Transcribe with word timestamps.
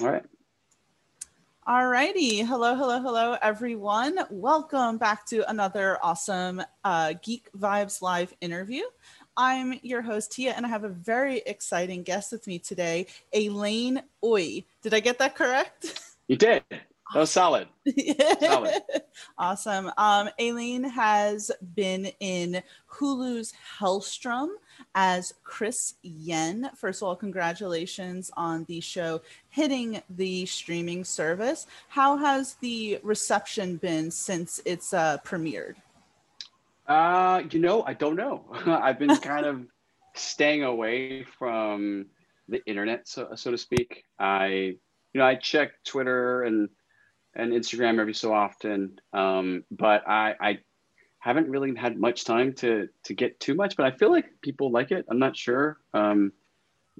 All 0.00 0.08
right. 0.08 0.24
All 1.66 1.86
righty. 1.86 2.40
Hello, 2.40 2.74
hello, 2.74 3.00
hello, 3.00 3.36
everyone. 3.40 4.18
Welcome 4.28 4.98
back 4.98 5.24
to 5.26 5.48
another 5.48 5.98
awesome 6.02 6.60
uh, 6.82 7.14
Geek 7.22 7.48
Vibes 7.56 8.02
Live 8.02 8.34
interview. 8.40 8.82
I'm 9.36 9.78
your 9.82 10.02
host, 10.02 10.32
Tia, 10.32 10.52
and 10.52 10.66
I 10.66 10.68
have 10.68 10.82
a 10.82 10.88
very 10.88 11.38
exciting 11.46 12.02
guest 12.02 12.32
with 12.32 12.48
me 12.48 12.58
today, 12.58 13.06
Alain 13.32 14.02
Uy. 14.24 14.64
Did 14.82 14.94
I 14.94 15.00
get 15.00 15.18
that 15.20 15.36
correct? 15.36 16.00
You 16.26 16.36
did. 16.36 16.64
That 16.70 17.20
was 17.20 17.30
solid. 17.30 17.68
solid. 18.40 18.82
Awesome. 19.38 19.92
Um, 19.96 20.30
Alain 20.40 20.82
has 20.82 21.52
been 21.74 22.06
in 22.18 22.62
Hulu's 22.90 23.52
Helstrom 23.78 24.48
as 24.94 25.34
Chris 25.42 25.94
Wren. 26.04 26.70
First 26.76 27.02
of 27.02 27.08
all, 27.08 27.16
congratulations 27.16 28.30
on 28.36 28.64
the 28.64 28.80
show 28.80 29.20
hitting 29.50 30.02
the 30.10 30.46
streaming 30.46 31.04
service. 31.04 31.66
How 31.88 32.16
has 32.16 32.54
the 32.54 32.98
reception 33.02 33.76
been 33.76 34.10
since 34.10 34.60
it's 34.64 34.92
uh, 34.92 35.18
premiered? 35.24 35.74
Uh, 36.86 37.42
you 37.50 37.60
know, 37.60 37.82
I 37.82 37.94
don't 37.94 38.16
know. 38.16 38.44
I've 38.66 38.98
been 38.98 39.16
kind 39.20 39.46
of 39.46 39.66
staying 40.14 40.64
away 40.64 41.24
from 41.24 42.06
the 42.48 42.64
internet, 42.66 43.08
so 43.08 43.30
so 43.34 43.50
to 43.50 43.58
speak. 43.58 44.04
I, 44.18 44.46
you 44.48 44.78
know, 45.14 45.24
I 45.24 45.34
check 45.36 45.72
Twitter 45.84 46.42
and 46.42 46.68
and 47.34 47.52
Instagram 47.52 47.98
every 47.98 48.14
so 48.14 48.32
often, 48.32 49.00
um, 49.12 49.64
but 49.70 50.06
I 50.06 50.34
I 50.40 50.58
haven't 51.24 51.48
really 51.48 51.74
had 51.74 51.98
much 51.98 52.26
time 52.26 52.52
to 52.52 52.86
to 53.04 53.14
get 53.14 53.40
too 53.40 53.54
much. 53.54 53.76
But 53.76 53.86
I 53.86 53.96
feel 53.96 54.10
like 54.10 54.26
people 54.42 54.70
like 54.70 54.90
it. 54.90 55.06
I'm 55.08 55.18
not 55.18 55.34
sure. 55.34 55.78
Um, 55.94 56.32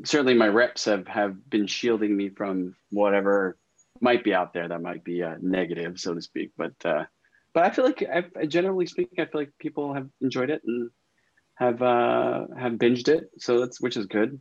certainly, 0.02 0.32
my 0.32 0.48
reps 0.48 0.86
have 0.86 1.06
have 1.08 1.50
been 1.50 1.66
shielding 1.66 2.16
me 2.16 2.30
from 2.30 2.74
whatever 2.90 3.58
might 4.00 4.24
be 4.24 4.32
out 4.32 4.54
there 4.54 4.66
that 4.66 4.80
might 4.80 5.04
be 5.04 5.22
uh, 5.22 5.34
negative, 5.42 6.00
so 6.00 6.14
to 6.14 6.22
speak. 6.22 6.52
But 6.56 6.72
uh, 6.86 7.04
but 7.52 7.64
I 7.64 7.70
feel 7.70 7.84
like, 7.84 8.02
I, 8.02 8.46
generally 8.46 8.86
speaking, 8.86 9.20
I 9.20 9.26
feel 9.26 9.42
like 9.42 9.52
people 9.58 9.92
have 9.92 10.08
enjoyed 10.22 10.48
it 10.48 10.62
and 10.66 10.90
have 11.56 11.82
uh, 11.82 12.46
have 12.58 12.72
binged 12.72 13.08
it. 13.08 13.28
So 13.36 13.60
that's 13.60 13.78
which 13.78 13.98
is 13.98 14.06
good. 14.06 14.40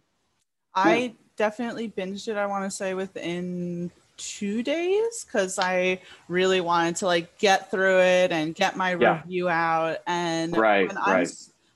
I 0.73 0.95
yeah. 0.95 1.09
definitely 1.35 1.91
binged 1.91 2.29
it. 2.29 2.37
I 2.37 2.45
want 2.45 2.63
to 2.63 2.71
say 2.71 2.93
within 2.93 3.91
two 4.17 4.63
days 4.63 5.25
because 5.25 5.59
I 5.59 5.99
really 6.27 6.61
wanted 6.61 6.97
to 6.97 7.05
like 7.05 7.37
get 7.37 7.71
through 7.71 7.99
it 7.99 8.31
and 8.31 8.55
get 8.55 8.77
my 8.77 8.95
yeah. 8.95 9.21
review 9.21 9.49
out. 9.49 9.97
And 10.07 10.55
right, 10.55 10.93
right. 10.93 11.27
I'm, 11.27 11.27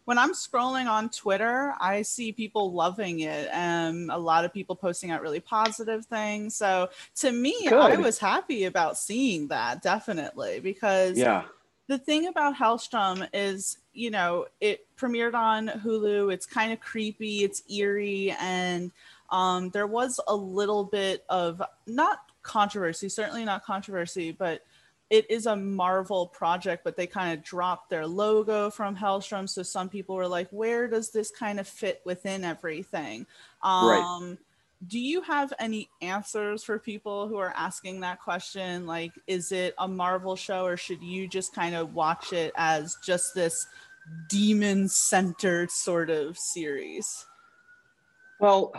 when 0.06 0.18
I'm 0.18 0.32
scrolling 0.32 0.88
on 0.88 1.10
Twitter, 1.10 1.74
I 1.82 2.02
see 2.02 2.32
people 2.32 2.72
loving 2.72 3.20
it 3.20 3.50
and 3.52 4.10
a 4.10 4.18
lot 4.18 4.46
of 4.46 4.54
people 4.54 4.74
posting 4.74 5.12
out 5.12 5.22
really 5.22 5.42
positive 5.42 6.06
things. 6.06 6.56
So 6.56 6.90
to 7.16 7.32
me, 7.34 7.54
Good. 7.68 7.74
I 7.74 7.98
was 7.98 8.18
happy 8.18 8.64
about 8.64 8.98
seeing 8.98 9.50
that 9.50 9.82
definitely 9.82 10.62
because 10.62 11.18
yeah. 11.18 11.44
the 11.88 11.98
thing 11.98 12.28
about 12.28 12.56
Helstrom 12.56 13.28
is, 13.34 13.80
you 13.92 14.10
know, 14.10 14.46
it 14.62 14.88
premiered 14.96 15.34
on 15.34 15.68
Hulu. 15.68 16.32
It's 16.32 16.46
kind 16.46 16.72
of 16.72 16.80
creepy, 16.80 17.44
it's 17.44 17.64
eerie, 17.70 18.34
and 18.40 18.94
um, 19.30 19.72
there 19.72 19.88
was 19.88 20.20
a 20.28 20.36
little 20.36 20.86
bit 20.86 21.26
of 21.30 21.62
not 21.86 22.20
controversy, 22.48 23.10
certainly 23.10 23.46
not 23.46 23.64
controversy, 23.64 24.32
but 24.32 24.64
it 25.10 25.30
is 25.30 25.46
a 25.46 25.56
Marvel 25.56 26.28
project, 26.28 26.84
but 26.84 26.98
they 26.98 27.08
kind 27.08 27.38
of 27.38 27.44
dropped 27.44 27.90
their 27.90 28.08
logo 28.08 28.70
from 28.70 28.96
Helstrom. 28.96 29.48
So 29.48 29.64
some 29.64 29.90
people 29.90 30.16
were 30.16 30.28
like, 30.28 30.50
where 30.50 30.88
does 30.88 31.12
this 31.12 31.30
kind 31.32 31.60
of 31.60 31.68
fit 31.68 32.02
within 32.06 32.44
everything? 32.44 33.26
Um, 33.62 33.88
right. 33.88 34.38
Do 34.88 35.00
you 35.00 35.22
have 35.22 35.54
any 35.60 35.90
answers 36.02 36.64
for 36.64 36.78
people 36.78 37.28
who 37.28 37.38
are 37.38 37.54
asking 37.56 38.02
that 38.02 38.22
question? 38.22 38.86
Like, 38.86 39.12
is 39.26 39.52
it 39.52 39.74
a 39.78 39.88
Marvel 39.88 40.36
show 40.36 40.66
or 40.66 40.78
should 40.78 41.02
you 41.02 41.28
just 41.28 41.54
kind 41.54 41.74
of 41.74 41.96
watch 41.96 42.32
it 42.32 42.54
as 42.56 42.98
just 43.04 43.34
this 43.34 43.66
demon 44.30 44.88
centered 44.88 45.72
sort 45.72 46.10
of 46.10 46.38
series? 46.38 47.26
Well, 48.40 48.74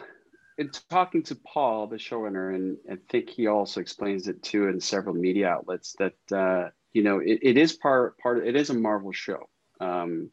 in 0.58 0.70
talking 0.90 1.22
to 1.22 1.36
Paul, 1.36 1.86
the 1.86 1.96
showrunner, 1.96 2.54
and 2.54 2.76
I 2.90 2.96
think 3.08 3.30
he 3.30 3.46
also 3.46 3.80
explains 3.80 4.26
it 4.26 4.42
too 4.42 4.66
in 4.66 4.80
several 4.80 5.14
media 5.14 5.48
outlets 5.48 5.94
that 5.98 6.36
uh, 6.36 6.70
you 6.92 7.02
know 7.04 7.20
it, 7.20 7.38
it 7.42 7.56
is 7.56 7.72
part 7.72 8.18
part 8.18 8.38
of, 8.38 8.44
it 8.44 8.56
is 8.56 8.68
a 8.68 8.74
Marvel 8.74 9.12
show. 9.12 9.48
Um, 9.80 10.30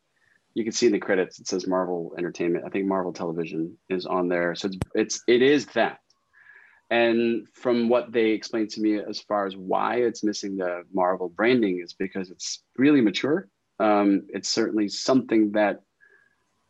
you 0.55 0.63
can 0.63 0.73
see 0.73 0.87
in 0.87 0.91
the 0.93 0.99
credits 0.99 1.39
it 1.39 1.47
says 1.47 1.67
Marvel 1.67 2.15
Entertainment. 2.17 2.65
I 2.65 2.69
think 2.69 2.87
Marvel 2.87 3.13
Television 3.13 3.77
is 3.87 4.05
on 4.07 4.27
there, 4.27 4.55
so 4.55 4.67
it's 4.67 4.77
it's 4.95 5.23
it 5.27 5.41
is 5.41 5.67
that. 5.67 5.99
And 6.89 7.47
from 7.53 7.89
what 7.89 8.11
they 8.11 8.31
explained 8.31 8.69
to 8.71 8.81
me 8.81 8.99
as 8.99 9.19
far 9.19 9.47
as 9.47 9.55
why 9.55 9.97
it's 9.97 10.23
missing 10.23 10.57
the 10.57 10.83
Marvel 10.93 11.29
branding 11.29 11.81
is 11.83 11.93
because 11.93 12.29
it's 12.29 12.63
really 12.77 13.01
mature. 13.01 13.47
Um, 13.79 14.27
it's 14.29 14.49
certainly 14.49 14.87
something 14.87 15.51
that 15.53 15.81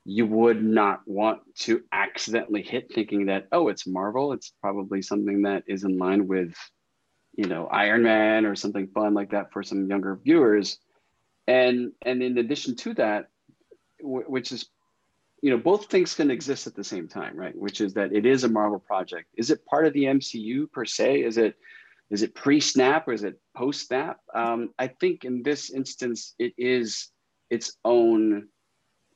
you 0.06 0.28
would 0.28 0.64
not 0.64 1.02
want 1.08 1.42
to 1.56 1.82
accidentally 1.92 2.62
hit 2.62 2.94
thinking 2.94 3.26
that 3.26 3.48
oh 3.52 3.68
it's 3.70 3.88
marvel. 3.88 4.34
It's 4.34 4.54
probably 4.62 5.02
something 5.02 5.42
that 5.42 5.64
is 5.68 5.84
in 5.84 5.98
line 5.98 6.28
with 6.28 6.54
you 7.36 7.48
know 7.48 7.66
iron 7.68 8.04
man 8.04 8.46
or 8.46 8.56
something 8.56 8.88
fun 8.88 9.16
like 9.16 9.32
that 9.32 9.52
for 9.52 9.64
some 9.64 9.90
younger 9.90 10.20
viewers. 10.24 10.78
And 11.48 11.92
and 12.04 12.22
in 12.22 12.38
addition 12.38 12.76
to 12.78 12.94
that 12.96 13.30
w- 14.00 14.26
which 14.28 14.52
is 14.52 14.70
you 15.42 15.50
know 15.50 15.58
both 15.58 15.88
things 15.88 16.14
can 16.14 16.30
exist 16.30 16.68
at 16.68 16.76
the 16.76 16.84
same 16.84 17.08
time 17.08 17.36
right? 17.36 17.58
Which 17.58 17.82
is 17.82 17.96
that 17.96 18.14
it 18.14 18.28
is 18.28 18.44
a 18.44 18.50
marvel 18.50 18.80
project. 18.80 19.30
Is 19.36 19.50
it 19.50 19.66
part 19.66 19.88
of 19.88 19.94
the 19.94 20.04
mcu 20.04 20.72
per 20.72 20.86
se? 20.86 21.24
Is 21.24 21.38
it 21.38 21.56
is 22.12 22.22
it 22.22 22.36
pre-snap 22.36 23.08
or 23.08 23.14
is 23.14 23.24
it 23.24 23.42
post-snap? 23.58 24.20
Um, 24.36 24.70
i 24.78 24.86
think 24.86 25.26
in 25.26 25.42
this 25.42 25.72
instance 25.72 26.36
it 26.38 26.54
is 26.60 27.10
its 27.50 27.78
own 27.84 28.50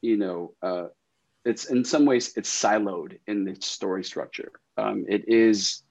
you 0.02 0.18
know, 0.18 0.54
uh, 0.62 0.88
it's 1.46 1.66
in 1.66 1.84
some 1.86 2.06
ways 2.06 2.34
it's 2.36 2.50
siloed 2.50 3.20
in 3.28 3.46
the 3.46 3.56
story 3.62 4.04
structure. 4.04 4.52
Um, 4.78 5.06
it 5.08 5.28
is 5.28 5.84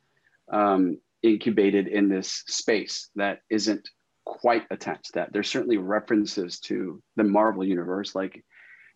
um, 0.53 0.99
incubated 1.23 1.89
in 1.89 2.09
this 2.09 2.45
space 2.47 3.11
that 3.17 3.41
isn't 3.51 3.89
quite 4.25 4.65
attached. 4.71 5.07
to 5.07 5.13
That 5.15 5.33
there's 5.33 5.51
certainly 5.51 5.79
references 5.79 6.61
to 6.61 7.03
the 7.17 7.25
Marvel 7.25 7.65
universe, 7.65 8.15
like 8.15 8.45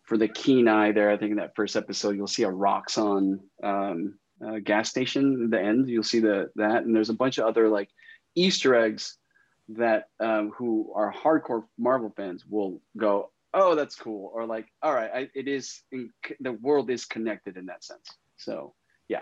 for 0.03 0.17
the 0.17 0.27
keen 0.27 0.67
eye 0.67 0.91
there. 0.91 1.09
I 1.09 1.17
think 1.17 1.31
in 1.31 1.37
that 1.37 1.55
first 1.55 1.75
episode 1.75 2.15
you'll 2.15 2.27
see 2.27 2.43
a 2.43 2.51
Roxxon 2.51 3.39
um, 3.63 4.19
uh, 4.45 4.59
gas 4.63 4.89
station 4.89 5.45
at 5.45 5.51
the 5.51 5.61
end. 5.61 5.89
You'll 5.89 6.03
see 6.03 6.19
the 6.19 6.49
that, 6.55 6.83
and 6.83 6.95
there's 6.95 7.09
a 7.09 7.15
bunch 7.15 7.37
of 7.37 7.45
other 7.45 7.69
like 7.69 7.89
Easter 8.35 8.75
eggs 8.75 9.17
that 9.69 10.09
um, 10.19 10.51
who 10.57 10.91
are 10.95 11.13
hardcore 11.13 11.63
Marvel 11.77 12.13
fans 12.15 12.45
will 12.47 12.81
go, 12.97 13.31
oh 13.53 13.75
that's 13.75 13.95
cool 13.95 14.31
or 14.33 14.45
like 14.45 14.67
all 14.81 14.93
right 14.93 15.11
I, 15.13 15.29
it 15.35 15.47
is 15.47 15.81
in, 15.91 16.09
the 16.39 16.53
world 16.53 16.89
is 16.89 17.05
connected 17.05 17.57
in 17.57 17.65
that 17.67 17.83
sense. 17.83 18.07
So 18.37 18.73
yeah. 19.07 19.21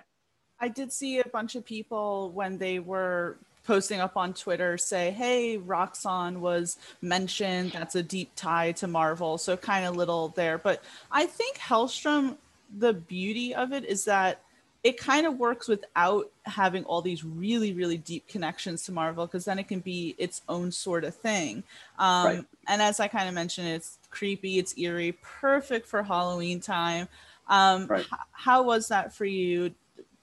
I 0.59 0.67
did 0.67 0.91
see 0.91 1.19
a 1.19 1.27
bunch 1.27 1.55
of 1.55 1.65
people 1.65 2.31
when 2.31 2.57
they 2.57 2.79
were 2.79 3.37
posting 3.63 3.99
up 3.99 4.17
on 4.17 4.33
twitter 4.33 4.75
say 4.75 5.11
hey 5.11 5.59
roxxon 5.59 6.37
was 6.37 6.77
mentioned 7.01 7.71
that's 7.71 7.93
a 7.95 8.03
deep 8.03 8.31
tie 8.35 8.71
to 8.73 8.87
marvel. 8.87 9.37
So 9.37 9.57
kind 9.57 9.85
of 9.85 9.95
little 9.95 10.29
there. 10.29 10.57
But 10.57 10.83
i 11.11 11.25
think 11.25 11.57
helstrom 11.57 12.37
the 12.77 12.93
beauty 12.93 13.53
of 13.53 13.73
it 13.73 13.85
is 13.85 14.05
that 14.05 14.41
it 14.83 14.97
kind 14.97 15.27
of 15.27 15.37
works 15.37 15.67
without 15.67 16.31
having 16.45 16.83
all 16.85 17.01
these 17.01 17.23
really 17.23 17.73
really 17.73 17.97
deep 17.97 18.27
connections 18.27 18.83
to 18.85 18.91
marvel 18.91 19.27
because 19.27 19.45
then 19.45 19.59
it 19.59 19.67
can 19.67 19.79
be 19.79 20.15
its 20.17 20.41
own 20.49 20.71
sort 20.71 21.03
of 21.03 21.15
thing. 21.15 21.63
Um, 21.99 22.25
right. 22.25 22.45
and 22.67 22.81
as 22.81 22.99
i 22.99 23.07
kind 23.07 23.27
of 23.27 23.35
mentioned 23.35 23.67
it's 23.67 23.97
creepy 24.09 24.59
it's 24.59 24.77
eerie 24.77 25.17
perfect 25.21 25.87
for 25.87 26.03
halloween 26.03 26.59
time. 26.59 27.07
Um, 27.47 27.87
right. 27.87 28.01
h- 28.01 28.19
how 28.31 28.63
was 28.63 28.87
that 28.87 29.13
for 29.13 29.25
you 29.25 29.73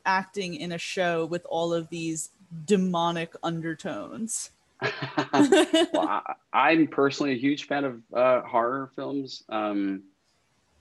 acting 0.06 0.55
in 0.55 0.72
a 0.72 0.78
show 0.78 1.26
with 1.26 1.44
all 1.49 1.75
of 1.75 1.88
these 1.90 2.31
demonic 2.64 3.34
undertones? 3.43 4.50
Well, 5.93 6.22
I, 6.52 6.72
am 6.72 6.87
personally 6.87 7.32
a 7.32 7.38
huge 7.38 7.66
fan 7.66 7.84
of 7.84 8.00
uh, 8.14 8.40
horror 8.43 8.90
films. 8.94 9.43
Um, 9.49 10.04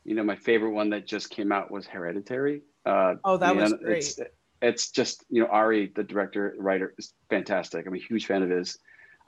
you 0.08 0.16
know 0.16 0.24
my 0.24 0.36
favorite 0.36 0.72
one 0.72 0.90
that 0.92 1.06
just 1.06 1.30
came 1.30 1.52
out 1.52 1.70
was 1.70 1.86
hereditary 1.86 2.62
uh, 2.88 3.16
oh, 3.24 3.38
that 3.38 3.56
was 3.56 3.74
great. 3.74 3.98
It's, 3.98 4.20
it's 4.62 4.92
just 4.92 5.26
you 5.30 5.42
know 5.42 5.50
Ari, 5.50 5.92
the 5.96 6.04
director 6.04 6.56
writer, 6.58 6.94
is 6.98 7.14
fantastic. 7.30 7.86
I'm 7.86 7.94
a 7.94 8.00
huge 8.00 8.26
fan 8.26 8.44
of 8.44 8.50
his. 8.50 8.78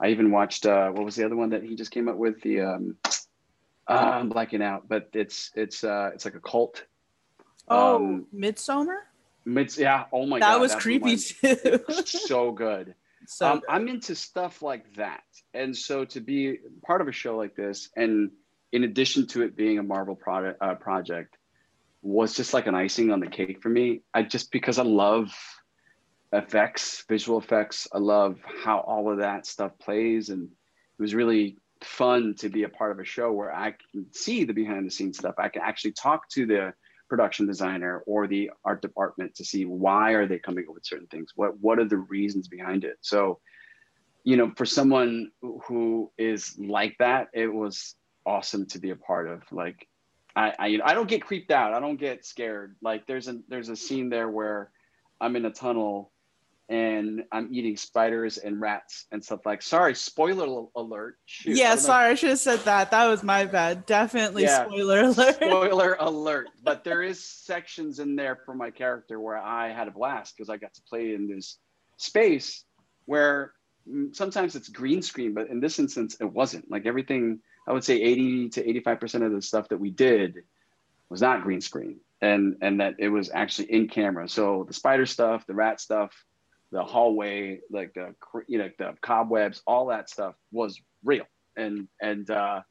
I 0.00 0.08
even 0.08 0.30
watched 0.30 0.64
uh, 0.66 0.88
what 0.90 1.04
was 1.04 1.14
the 1.14 1.26
other 1.26 1.36
one 1.36 1.50
that 1.50 1.62
he 1.62 1.76
just 1.76 1.90
came 1.90 2.08
up 2.08 2.16
with? 2.16 2.40
The 2.40 2.60
um, 2.60 2.96
uh, 3.86 3.92
I'm 3.92 4.28
blacking 4.28 4.62
out, 4.62 4.88
but 4.88 5.10
it's 5.12 5.50
it's 5.54 5.84
uh, 5.84 6.10
it's 6.14 6.24
like 6.24 6.34
a 6.34 6.40
cult. 6.40 6.84
Oh, 7.68 7.96
um, 7.96 8.26
Midsommar. 8.34 8.96
Mids, 9.44 9.78
yeah. 9.78 10.04
Oh 10.12 10.26
my 10.26 10.38
that 10.38 10.46
god, 10.46 10.54
that 10.54 10.60
was 10.60 10.74
creepy 10.74 11.16
too. 11.16 11.84
so 12.04 12.52
good. 12.52 12.94
So 13.26 13.46
um, 13.46 13.60
I'm 13.68 13.86
into 13.86 14.16
stuff 14.16 14.60
like 14.60 14.94
that, 14.94 15.22
and 15.54 15.76
so 15.76 16.06
to 16.06 16.20
be 16.20 16.58
part 16.84 17.00
of 17.00 17.06
a 17.06 17.12
show 17.12 17.36
like 17.36 17.54
this, 17.54 17.90
and 17.94 18.30
in 18.72 18.82
addition 18.82 19.26
to 19.28 19.42
it 19.42 19.54
being 19.54 19.78
a 19.78 19.82
Marvel 19.84 20.16
product 20.16 20.60
uh, 20.60 20.74
project, 20.74 21.36
was 22.02 22.34
just 22.34 22.54
like 22.54 22.66
an 22.66 22.74
icing 22.74 23.10
on 23.12 23.20
the 23.20 23.26
cake 23.26 23.62
for 23.62 23.68
me. 23.68 24.02
I 24.14 24.22
just 24.22 24.50
because 24.50 24.78
I 24.78 24.84
love 24.84 25.32
effects, 26.32 27.04
visual 27.08 27.38
effects. 27.38 27.88
I 27.92 27.98
love 27.98 28.38
how 28.64 28.78
all 28.78 29.10
of 29.10 29.18
that 29.18 29.46
stuff 29.46 29.72
plays, 29.78 30.30
and 30.30 30.44
it 30.44 31.02
was 31.02 31.14
really 31.14 31.56
fun 31.82 32.34
to 32.38 32.48
be 32.48 32.64
a 32.64 32.68
part 32.68 32.92
of 32.92 32.98
a 32.98 33.04
show 33.04 33.32
where 33.32 33.54
I 33.54 33.74
can 33.92 34.06
see 34.12 34.44
the 34.44 34.52
behind 34.52 34.86
the 34.86 34.90
scenes 34.90 35.18
stuff. 35.18 35.34
I 35.38 35.48
can 35.48 35.62
actually 35.62 35.92
talk 35.92 36.28
to 36.30 36.46
the 36.46 36.72
production 37.08 37.46
designer 37.46 38.02
or 38.06 38.26
the 38.26 38.50
art 38.64 38.82
department 38.82 39.34
to 39.34 39.44
see 39.44 39.64
why 39.64 40.12
are 40.12 40.26
they 40.26 40.38
coming 40.38 40.64
up 40.68 40.74
with 40.74 40.86
certain 40.86 41.08
things. 41.08 41.32
What 41.34 41.58
what 41.60 41.78
are 41.78 41.88
the 41.88 41.96
reasons 41.98 42.48
behind 42.48 42.84
it? 42.84 42.98
So, 43.00 43.40
you 44.24 44.36
know, 44.36 44.52
for 44.56 44.64
someone 44.64 45.32
who 45.66 46.10
is 46.16 46.56
like 46.58 46.96
that, 46.98 47.28
it 47.34 47.52
was 47.52 47.96
awesome 48.24 48.66
to 48.66 48.78
be 48.78 48.90
a 48.90 48.96
part 48.96 49.26
of. 49.26 49.42
Like 49.50 49.88
I, 50.36 50.54
I, 50.58 50.66
you 50.68 50.78
know, 50.78 50.84
I 50.86 50.94
don't 50.94 51.08
get 51.08 51.22
creeped 51.22 51.50
out. 51.50 51.74
I 51.74 51.80
don't 51.80 51.98
get 51.98 52.24
scared. 52.24 52.76
Like 52.82 53.06
there's 53.06 53.28
a 53.28 53.38
there's 53.48 53.68
a 53.68 53.76
scene 53.76 54.08
there 54.08 54.28
where 54.28 54.70
I'm 55.20 55.36
in 55.36 55.44
a 55.44 55.50
tunnel 55.50 56.12
and 56.70 57.24
I'm 57.32 57.48
eating 57.52 57.76
spiders 57.76 58.38
and 58.38 58.60
rats 58.60 59.06
and 59.10 59.22
stuff 59.22 59.44
like. 59.44 59.60
Sorry, 59.60 59.92
spoiler 59.94 60.66
alert. 60.76 61.16
Shoot, 61.26 61.56
yeah, 61.56 61.72
I 61.72 61.76
sorry, 61.76 62.10
I 62.10 62.14
should 62.14 62.30
have 62.30 62.38
said 62.38 62.60
that. 62.60 62.92
That 62.92 63.08
was 63.08 63.24
my 63.24 63.44
bad. 63.44 63.86
Definitely 63.86 64.44
yeah, 64.44 64.66
spoiler 64.66 65.00
alert. 65.00 65.34
spoiler 65.34 65.96
alert. 65.98 66.48
But 66.62 66.84
there 66.84 67.02
is 67.02 67.22
sections 67.24 67.98
in 67.98 68.14
there 68.14 68.38
for 68.46 68.54
my 68.54 68.70
character 68.70 69.18
where 69.18 69.36
I 69.36 69.72
had 69.72 69.88
a 69.88 69.90
blast 69.90 70.36
because 70.36 70.48
I 70.48 70.58
got 70.58 70.72
to 70.74 70.82
play 70.82 71.12
in 71.12 71.28
this 71.28 71.58
space 71.96 72.64
where 73.06 73.52
mm, 73.88 74.14
sometimes 74.14 74.54
it's 74.54 74.68
green 74.68 75.02
screen, 75.02 75.34
but 75.34 75.48
in 75.48 75.58
this 75.58 75.80
instance, 75.80 76.16
it 76.20 76.32
wasn't. 76.32 76.70
Like 76.70 76.86
everything 76.86 77.40
I 77.70 77.72
would 77.72 77.84
say 77.84 78.02
80 78.02 78.48
to 78.50 78.80
85% 78.82 79.24
of 79.24 79.30
the 79.30 79.40
stuff 79.40 79.68
that 79.68 79.78
we 79.78 79.90
did 79.90 80.42
was 81.08 81.20
not 81.20 81.44
green 81.44 81.60
screen 81.60 82.00
and 82.20 82.56
and 82.60 82.80
that 82.80 82.96
it 82.98 83.08
was 83.08 83.30
actually 83.32 83.72
in 83.72 83.86
camera. 83.86 84.28
So 84.28 84.64
the 84.66 84.74
spider 84.74 85.06
stuff, 85.06 85.46
the 85.46 85.54
rat 85.54 85.80
stuff, 85.80 86.12
the 86.72 86.82
hallway, 86.82 87.60
like 87.70 87.94
the 87.94 88.16
you 88.48 88.58
know 88.58 88.70
the 88.76 88.96
cobwebs, 89.00 89.62
all 89.68 89.86
that 89.86 90.10
stuff 90.10 90.34
was 90.50 90.80
real. 91.04 91.26
And 91.56 91.86
and 92.02 92.28
uh, 92.28 92.62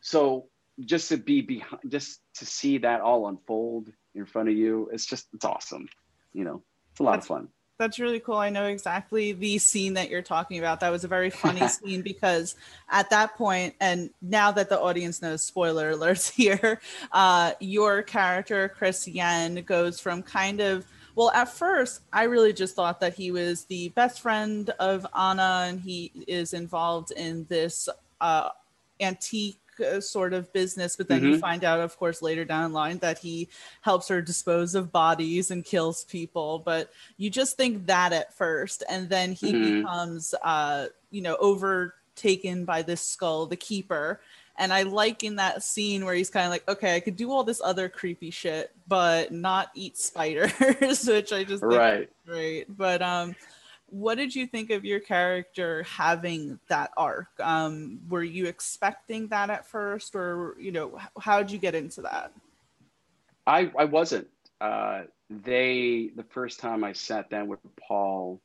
so 0.00 0.48
just 0.80 1.08
to 1.10 1.18
be 1.18 1.40
behind, 1.40 1.82
just 1.86 2.20
to 2.38 2.44
see 2.44 2.78
that 2.78 3.00
all 3.00 3.28
unfold 3.28 3.92
in 4.16 4.26
front 4.26 4.48
of 4.48 4.56
you, 4.56 4.90
it's 4.92 5.06
just 5.06 5.28
it's 5.34 5.44
awesome. 5.44 5.88
You 6.32 6.42
know, 6.42 6.62
it's 6.90 6.98
a 6.98 7.04
lot 7.04 7.12
That's, 7.12 7.26
of 7.26 7.28
fun 7.28 7.48
that's 7.78 7.98
really 7.98 8.20
cool. 8.20 8.36
I 8.36 8.50
know 8.50 8.66
exactly 8.66 9.32
the 9.32 9.58
scene 9.58 9.94
that 9.94 10.10
you're 10.10 10.22
talking 10.22 10.58
about. 10.58 10.80
That 10.80 10.90
was 10.90 11.04
a 11.04 11.08
very 11.08 11.30
funny 11.30 11.66
scene 11.68 12.02
because 12.02 12.56
at 12.90 13.08
that 13.10 13.36
point, 13.36 13.74
and 13.80 14.10
now 14.20 14.50
that 14.52 14.68
the 14.68 14.78
audience 14.78 15.22
knows, 15.22 15.42
spoiler 15.42 15.94
alerts 15.94 16.30
here, 16.34 16.80
uh, 17.12 17.52
your 17.60 18.02
character, 18.02 18.68
Chris 18.68 19.08
Wren, 19.08 19.62
goes 19.62 20.00
from 20.00 20.22
kind 20.22 20.60
of 20.60 20.84
well, 21.14 21.32
at 21.32 21.48
first, 21.48 22.02
I 22.12 22.24
really 22.24 22.52
just 22.52 22.76
thought 22.76 23.00
that 23.00 23.14
he 23.14 23.32
was 23.32 23.64
the 23.64 23.88
best 23.88 24.20
friend 24.20 24.70
of 24.78 25.04
Anna 25.12 25.64
and 25.66 25.80
he 25.80 26.12
is 26.28 26.52
involved 26.52 27.10
in 27.10 27.44
this 27.48 27.88
uh, 28.20 28.50
antique 29.00 29.58
sort 30.00 30.32
of 30.32 30.52
business, 30.52 30.96
but 30.96 31.08
then 31.08 31.20
mm-hmm. 31.20 31.32
you 31.32 31.38
find 31.38 31.64
out, 31.64 31.80
of 31.80 31.96
course, 31.98 32.22
later 32.22 32.44
down 32.44 32.70
the 32.70 32.74
line 32.74 32.98
that 32.98 33.18
he 33.18 33.48
helps 33.80 34.08
her 34.08 34.20
dispose 34.20 34.74
of 34.74 34.92
bodies 34.92 35.50
and 35.50 35.64
kills 35.64 36.04
people. 36.04 36.60
But 36.60 36.90
you 37.16 37.30
just 37.30 37.56
think 37.56 37.86
that 37.86 38.12
at 38.12 38.34
first, 38.34 38.82
and 38.88 39.08
then 39.08 39.32
he 39.32 39.52
mm-hmm. 39.52 39.80
becomes, 39.80 40.34
uh, 40.42 40.86
you 41.10 41.22
know, 41.22 41.36
overtaken 41.40 42.64
by 42.64 42.82
this 42.82 43.00
skull, 43.00 43.46
the 43.46 43.56
keeper. 43.56 44.20
And 44.58 44.72
I 44.72 44.82
like 44.82 45.22
in 45.22 45.36
that 45.36 45.62
scene 45.62 46.04
where 46.04 46.14
he's 46.14 46.30
kind 46.30 46.44
of 46.44 46.50
like, 46.50 46.68
okay, 46.68 46.96
I 46.96 47.00
could 47.00 47.14
do 47.14 47.30
all 47.30 47.44
this 47.44 47.60
other 47.62 47.88
creepy 47.88 48.30
shit, 48.30 48.72
but 48.88 49.32
not 49.32 49.70
eat 49.74 49.96
spiders, 49.96 50.52
which 51.06 51.32
I 51.32 51.44
just 51.44 51.62
right. 51.62 52.10
great. 52.26 52.76
But 52.76 53.00
um, 53.00 53.36
what 53.90 54.16
did 54.16 54.34
you 54.34 54.46
think 54.46 54.70
of 54.70 54.84
your 54.84 55.00
character 55.00 55.82
having 55.84 56.58
that 56.68 56.90
arc? 56.96 57.28
Um, 57.40 58.00
were 58.08 58.22
you 58.22 58.46
expecting 58.46 59.28
that 59.28 59.50
at 59.50 59.66
first 59.66 60.14
or 60.14 60.56
you 60.58 60.72
know 60.72 60.98
how 61.20 61.38
did 61.38 61.50
you 61.50 61.58
get 61.58 61.74
into 61.74 62.02
that? 62.02 62.32
I 63.46 63.70
i 63.78 63.84
wasn't. 63.84 64.28
Uh, 64.60 65.02
they 65.30 66.10
the 66.16 66.24
first 66.30 66.58
time 66.58 66.82
i 66.82 66.92
sat 66.92 67.28
down 67.28 67.48
with 67.48 67.60
paul 67.78 68.40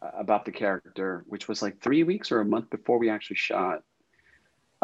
uh, 0.00 0.10
about 0.16 0.44
the 0.44 0.52
character 0.52 1.24
which 1.26 1.48
was 1.48 1.62
like 1.62 1.80
three 1.80 2.04
weeks 2.04 2.30
or 2.30 2.40
a 2.40 2.44
month 2.44 2.70
before 2.70 2.96
we 2.96 3.10
actually 3.10 3.36
shot 3.36 3.82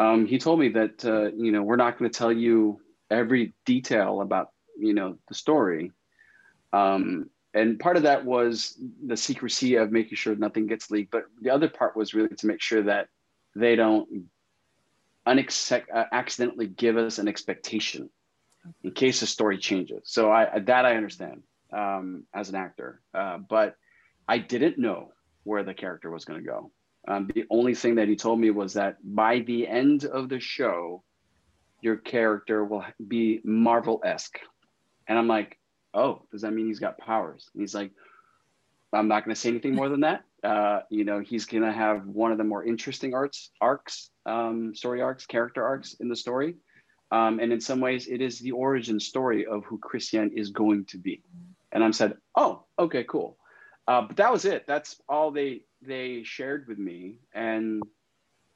um, 0.01 0.25
he 0.25 0.39
told 0.39 0.59
me 0.59 0.69
that 0.69 1.05
uh, 1.05 1.31
you 1.35 1.51
know 1.51 1.61
we're 1.61 1.75
not 1.75 1.97
going 1.97 2.09
to 2.09 2.17
tell 2.17 2.31
you 2.31 2.81
every 3.11 3.53
detail 3.65 4.21
about 4.21 4.49
you 4.77 4.93
know 4.93 5.17
the 5.27 5.35
story. 5.35 5.91
Um, 6.73 7.29
and 7.53 7.79
part 7.79 7.97
of 7.97 8.03
that 8.03 8.23
was 8.25 8.77
the 9.05 9.17
secrecy 9.17 9.75
of 9.75 9.91
making 9.91 10.15
sure 10.15 10.35
nothing 10.35 10.67
gets 10.67 10.89
leaked 10.91 11.11
but 11.11 11.25
the 11.41 11.49
other 11.49 11.69
part 11.69 11.95
was 11.95 12.13
really 12.13 12.35
to 12.35 12.47
make 12.47 12.61
sure 12.61 12.83
that 12.83 13.07
they 13.55 13.75
don't 13.75 14.07
unex- 15.27 15.83
uh, 15.93 16.05
accidentally 16.11 16.67
give 16.67 16.97
us 16.97 17.19
an 17.19 17.27
expectation 17.27 18.09
in 18.83 18.91
case 18.91 19.19
the 19.21 19.25
story 19.25 19.57
changes. 19.57 20.01
So 20.05 20.31
i 20.31 20.59
that 20.59 20.85
i 20.85 20.95
understand 20.95 21.43
um, 21.73 22.25
as 22.33 22.49
an 22.49 22.55
actor. 22.55 23.01
Uh, 23.13 23.37
but 23.37 23.75
i 24.27 24.37
didn't 24.37 24.77
know 24.77 25.11
where 25.43 25.63
the 25.63 25.73
character 25.73 26.09
was 26.11 26.25
going 26.25 26.39
to 26.39 26.45
go. 26.45 26.71
Um, 27.07 27.29
the 27.33 27.45
only 27.49 27.73
thing 27.73 27.95
that 27.95 28.07
he 28.07 28.15
told 28.15 28.39
me 28.39 28.51
was 28.51 28.73
that 28.73 28.97
by 29.03 29.39
the 29.39 29.67
end 29.67 30.05
of 30.05 30.29
the 30.29 30.39
show 30.39 31.03
your 31.81 31.95
character 31.95 32.63
will 32.63 32.85
be 33.07 33.41
marvel-esque. 33.43 34.39
And 35.07 35.17
i'm 35.17 35.27
like 35.27 35.57
oh, 35.93 36.23
does 36.31 36.41
that 36.41 36.51
mean 36.51 36.67
he's 36.67 36.79
got 36.79 36.97
powers? 36.97 37.49
And 37.53 37.61
he's 37.61 37.75
like, 37.75 37.91
I'm 38.93 39.07
not 39.07 39.23
going 39.23 39.33
to 39.33 39.39
say 39.39 39.49
anything 39.49 39.75
more 39.75 39.89
than 39.89 40.01
that. 40.01 40.23
Uh, 40.43 40.81
you 40.89 41.03
know, 41.03 41.19
he's 41.19 41.45
going 41.45 41.61
to 41.61 41.71
have 41.71 42.07
one 42.07 42.31
of 42.31 42.39
the 42.39 42.43
more 42.43 42.65
interesting 42.65 43.13
arts 43.13 43.51
arcs, 43.61 44.09
um, 44.25 44.73
story 44.73 44.99
arcs, 44.99 45.27
character 45.27 45.63
arcs 45.63 45.93
in 45.99 46.09
the 46.09 46.15
story. 46.15 46.55
Um, 47.11 47.39
and 47.39 47.53
in 47.53 47.61
some 47.61 47.79
ways, 47.79 48.07
it 48.07 48.21
is 48.21 48.39
the 48.39 48.53
origin 48.53 48.99
story 48.99 49.45
of 49.45 49.63
who 49.65 49.77
Chris 49.77 50.11
Wren 50.11 50.31
is 50.35 50.49
going 50.49 50.85
to 50.85 50.97
be. 50.97 51.21
And 51.71 51.83
I'm 51.83 51.93
said, 51.93 52.17
oh, 52.35 52.63
okay, 52.79 53.03
cool. 53.03 53.37
Uh, 53.87 54.01
but 54.01 54.17
that 54.17 54.31
was 54.31 54.45
it. 54.45 54.65
That's 54.65 54.99
all 55.07 55.29
they 55.29 55.61
they 55.79 56.23
shared 56.23 56.67
with 56.67 56.79
me. 56.79 57.17
And 57.35 57.83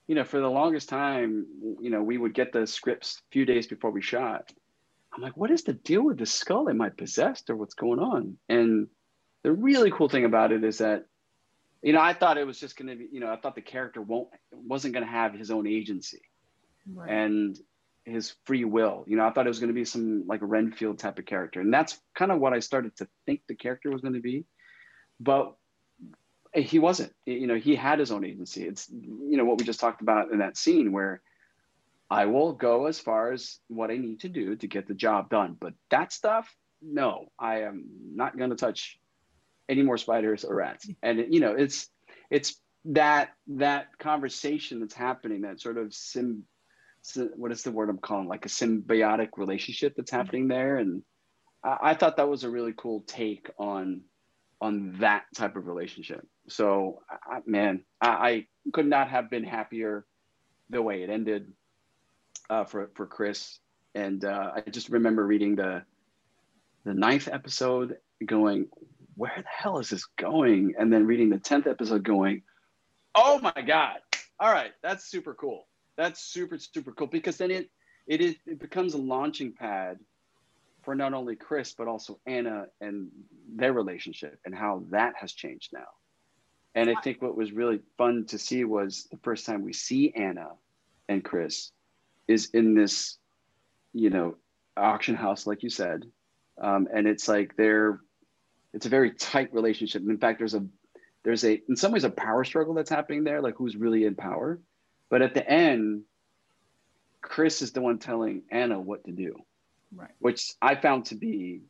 you 0.07 0.15
know, 0.15 0.23
for 0.23 0.39
the 0.39 0.49
longest 0.49 0.89
time, 0.89 1.45
you 1.79 1.91
know, 1.91 2.01
we 2.01 2.17
would 2.17 2.33
get 2.33 2.51
the 2.51 2.65
scripts 2.65 3.17
a 3.17 3.31
few 3.31 3.45
days 3.45 3.67
before 3.67 3.91
we 3.91 4.01
shot 4.01 4.51
I'm 5.15 5.21
like, 5.21 5.37
what 5.37 5.51
is 5.51 5.63
the 5.63 5.73
deal 5.73 6.03
with 6.03 6.17
the 6.17 6.25
skull? 6.25 6.69
Am 6.69 6.81
I 6.81 6.89
possessed 6.89 7.49
or 7.49 7.55
what's 7.55 7.73
going 7.73 7.99
on? 7.99 8.37
And 8.49 8.87
the 9.43 9.51
really 9.51 9.91
cool 9.91 10.09
thing 10.09 10.25
about 10.25 10.51
it 10.51 10.63
is 10.63 10.79
that, 10.79 11.05
you 11.81 11.93
know, 11.93 12.01
I 12.01 12.13
thought 12.13 12.37
it 12.37 12.47
was 12.47 12.59
just 12.59 12.75
going 12.75 12.89
to 12.89 12.95
be, 12.95 13.07
you 13.11 13.19
know, 13.19 13.31
I 13.31 13.37
thought 13.37 13.55
the 13.55 13.61
character 13.61 14.01
won't 14.01 14.29
wasn't 14.51 14.93
going 14.93 15.05
to 15.05 15.11
have 15.11 15.33
his 15.33 15.51
own 15.51 15.67
agency 15.67 16.21
right. 16.93 17.09
and 17.09 17.57
his 18.03 18.35
free 18.45 18.65
will. 18.65 19.05
You 19.07 19.17
know, 19.17 19.25
I 19.25 19.31
thought 19.31 19.45
it 19.45 19.49
was 19.49 19.59
going 19.59 19.69
to 19.69 19.73
be 19.73 19.85
some 19.85 20.25
like 20.27 20.39
Renfield 20.43 20.99
type 20.99 21.19
of 21.19 21.25
character, 21.25 21.61
and 21.61 21.73
that's 21.73 21.99
kind 22.15 22.31
of 22.31 22.39
what 22.39 22.53
I 22.53 22.59
started 22.59 22.97
to 22.97 23.07
think 23.25 23.41
the 23.47 23.55
character 23.55 23.91
was 23.91 24.01
going 24.01 24.15
to 24.15 24.21
be. 24.21 24.45
But 25.19 25.55
he 26.53 26.79
wasn't. 26.79 27.13
You 27.25 27.47
know, 27.47 27.55
he 27.55 27.75
had 27.75 27.99
his 27.99 28.11
own 28.11 28.25
agency. 28.25 28.63
It's 28.63 28.89
you 28.89 29.37
know 29.37 29.45
what 29.45 29.59
we 29.59 29.65
just 29.65 29.79
talked 29.79 30.01
about 30.01 30.31
in 30.31 30.39
that 30.39 30.57
scene 30.57 30.91
where 30.91 31.21
I 32.09 32.25
will 32.25 32.53
go 32.53 32.85
as 32.85 32.99
far 32.99 33.31
as 33.31 33.59
what 33.67 33.89
I 33.91 33.97
need 33.97 34.21
to 34.21 34.29
do 34.29 34.55
to 34.55 34.67
get 34.67 34.87
the 34.87 34.93
job 34.93 35.29
done. 35.29 35.57
But 35.59 35.73
that 35.89 36.13
stuff, 36.13 36.53
no, 36.81 37.27
I 37.39 37.61
am 37.61 37.85
not 38.13 38.37
going 38.37 38.51
to 38.51 38.55
touch 38.55 38.99
any 39.67 39.81
more 39.81 39.97
spiders 39.97 40.43
or 40.43 40.55
rats. 40.55 40.87
And 41.01 41.33
you 41.33 41.39
know, 41.39 41.53
it's 41.53 41.89
it's 42.29 42.61
that 42.85 43.29
that 43.47 43.97
conversation 43.97 44.79
that's 44.79 44.93
happening, 44.93 45.41
that 45.41 45.59
sort 45.59 45.77
of 45.77 45.93
sim, 45.93 46.43
what 47.35 47.51
is 47.51 47.63
the 47.63 47.71
word 47.71 47.89
I'm 47.89 47.97
calling, 47.97 48.27
like 48.27 48.45
a 48.45 48.49
symbiotic 48.49 49.29
relationship 49.37 49.95
that's 49.95 50.11
mm-hmm. 50.11 50.17
happening 50.17 50.47
there. 50.47 50.77
And 50.77 51.01
I, 51.63 51.77
I 51.81 51.93
thought 51.95 52.17
that 52.17 52.29
was 52.29 52.43
a 52.43 52.49
really 52.49 52.73
cool 52.77 53.03
take 53.07 53.49
on 53.57 54.01
on 54.61 54.95
that 54.99 55.25
type 55.35 55.57
of 55.57 55.67
relationship. 55.67 56.25
So, 56.47 57.01
I, 57.09 57.39
man, 57.45 57.83
I, 57.99 58.07
I 58.07 58.47
could 58.71 58.85
not 58.85 59.09
have 59.09 59.29
been 59.29 59.43
happier 59.43 60.05
the 60.69 60.81
way 60.81 61.03
it 61.03 61.09
ended 61.09 61.51
uh, 62.49 62.65
for 62.65 62.89
for 62.95 63.05
Chris, 63.05 63.59
and 63.93 64.23
uh, 64.23 64.51
I 64.55 64.69
just 64.69 64.89
remember 64.89 65.25
reading 65.25 65.55
the 65.55 65.83
the 66.85 66.93
ninth 66.93 67.27
episode, 67.31 67.97
going, 68.25 68.67
where 69.15 69.33
the 69.35 69.43
hell 69.47 69.79
is 69.79 69.89
this 69.89 70.05
going? 70.17 70.75
And 70.77 70.91
then 70.93 71.05
reading 71.05 71.29
the 71.29 71.37
10th 71.37 71.67
episode 71.67 72.03
going, 72.03 72.43
oh 73.15 73.39
my 73.39 73.61
God. 73.65 73.97
All 74.39 74.51
right, 74.51 74.71
that's 74.83 75.05
super 75.05 75.33
cool. 75.33 75.67
That's 75.97 76.21
super, 76.21 76.57
super 76.57 76.91
cool 76.91 77.07
because 77.07 77.37
then 77.37 77.51
it 77.51 77.69
it 78.05 78.21
is 78.21 78.35
it 78.45 78.59
becomes 78.59 78.93
a 78.93 78.97
launching 78.97 79.53
pad 79.53 79.97
for 80.83 80.93
not 80.93 81.13
only 81.13 81.35
Chris, 81.35 81.73
but 81.75 81.87
also 81.87 82.19
Anna 82.27 82.65
and 82.81 83.07
their 83.55 83.73
relationship 83.73 84.37
and 84.45 84.53
how 84.53 84.83
that 84.91 85.13
has 85.19 85.31
changed 85.31 85.71
now. 85.73 85.87
And 86.75 86.89
I 86.89 86.99
think 87.01 87.21
what 87.21 87.37
was 87.37 87.53
really 87.53 87.79
fun 87.97 88.25
to 88.27 88.37
see 88.37 88.65
was 88.65 89.07
the 89.09 89.17
first 89.23 89.45
time 89.45 89.63
we 89.63 89.73
see 89.73 90.13
Anna 90.13 90.49
and 91.07 91.23
Chris 91.23 91.71
is 92.27 92.49
in 92.53 92.73
this, 92.73 93.17
you 93.93 94.09
know, 94.09 94.35
auction 94.77 95.15
house, 95.15 95.45
like 95.47 95.63
you 95.63 95.69
said. 95.69 96.03
Um, 96.61 96.87
and 96.93 97.07
it's 97.07 97.27
like 97.27 97.55
they're, 97.55 97.99
it's 98.73 98.85
a 98.85 98.89
very 98.89 99.11
tight 99.11 99.53
relationship. 99.53 100.01
And 100.01 100.11
in 100.11 100.17
fact, 100.17 100.39
there's 100.39 100.53
a, 100.55 100.65
there's 101.23 101.43
a, 101.43 101.61
in 101.67 101.75
some 101.75 101.91
ways, 101.91 102.03
a 102.03 102.09
power 102.09 102.43
struggle 102.43 102.73
that's 102.73 102.89
happening 102.89 103.23
there, 103.23 103.41
like 103.41 103.55
who's 103.55 103.75
really 103.75 104.05
in 104.05 104.15
power. 104.15 104.59
But 105.09 105.21
at 105.21 105.33
the 105.33 105.47
end, 105.49 106.03
Chris 107.21 107.61
is 107.61 107.71
the 107.71 107.81
one 107.81 107.97
telling 107.99 108.43
Anna 108.51 108.79
what 108.79 109.03
to 109.05 109.11
do, 109.11 109.35
Right. 109.93 110.11
which 110.19 110.53
I 110.61 110.75
found 110.75 111.05
to 111.05 111.15
be, 111.15 111.61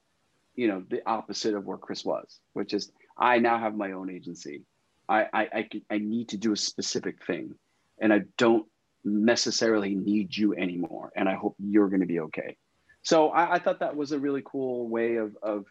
you 0.56 0.68
know, 0.68 0.84
the 0.90 1.02
opposite 1.08 1.54
of 1.54 1.66
where 1.66 1.78
Chris 1.78 2.04
was, 2.04 2.40
which 2.54 2.74
is 2.74 2.92
I 3.18 3.40
now 3.40 3.58
have 3.60 3.76
my 3.76 3.94
own 3.94 4.10
agency. 4.10 4.64
I 5.08 5.28
I 5.34 5.50
I, 5.54 5.64
can- 5.64 5.86
I 5.90 5.98
need 6.00 6.30
to 6.30 6.38
do 6.38 6.52
a 6.52 6.58
specific 6.58 7.24
thing, 7.26 7.56
and 8.00 8.12
I 8.12 8.24
don't 8.38 8.66
necessarily 9.06 9.96
need 9.96 10.36
you 10.36 10.56
anymore. 10.56 11.12
And 11.16 11.30
I 11.30 11.36
hope 11.36 11.56
you're 11.60 11.90
going 11.90 12.02
to 12.02 12.08
be 12.08 12.20
okay. 12.22 12.58
So 13.04 13.30
I, 13.30 13.56
I 13.56 13.60
thought 13.60 13.80
that 13.80 13.96
was 13.96 14.12
a 14.12 14.20
really 14.20 14.42
cool 14.44 14.88
way 14.88 15.18
of 15.18 15.38
of 15.42 15.66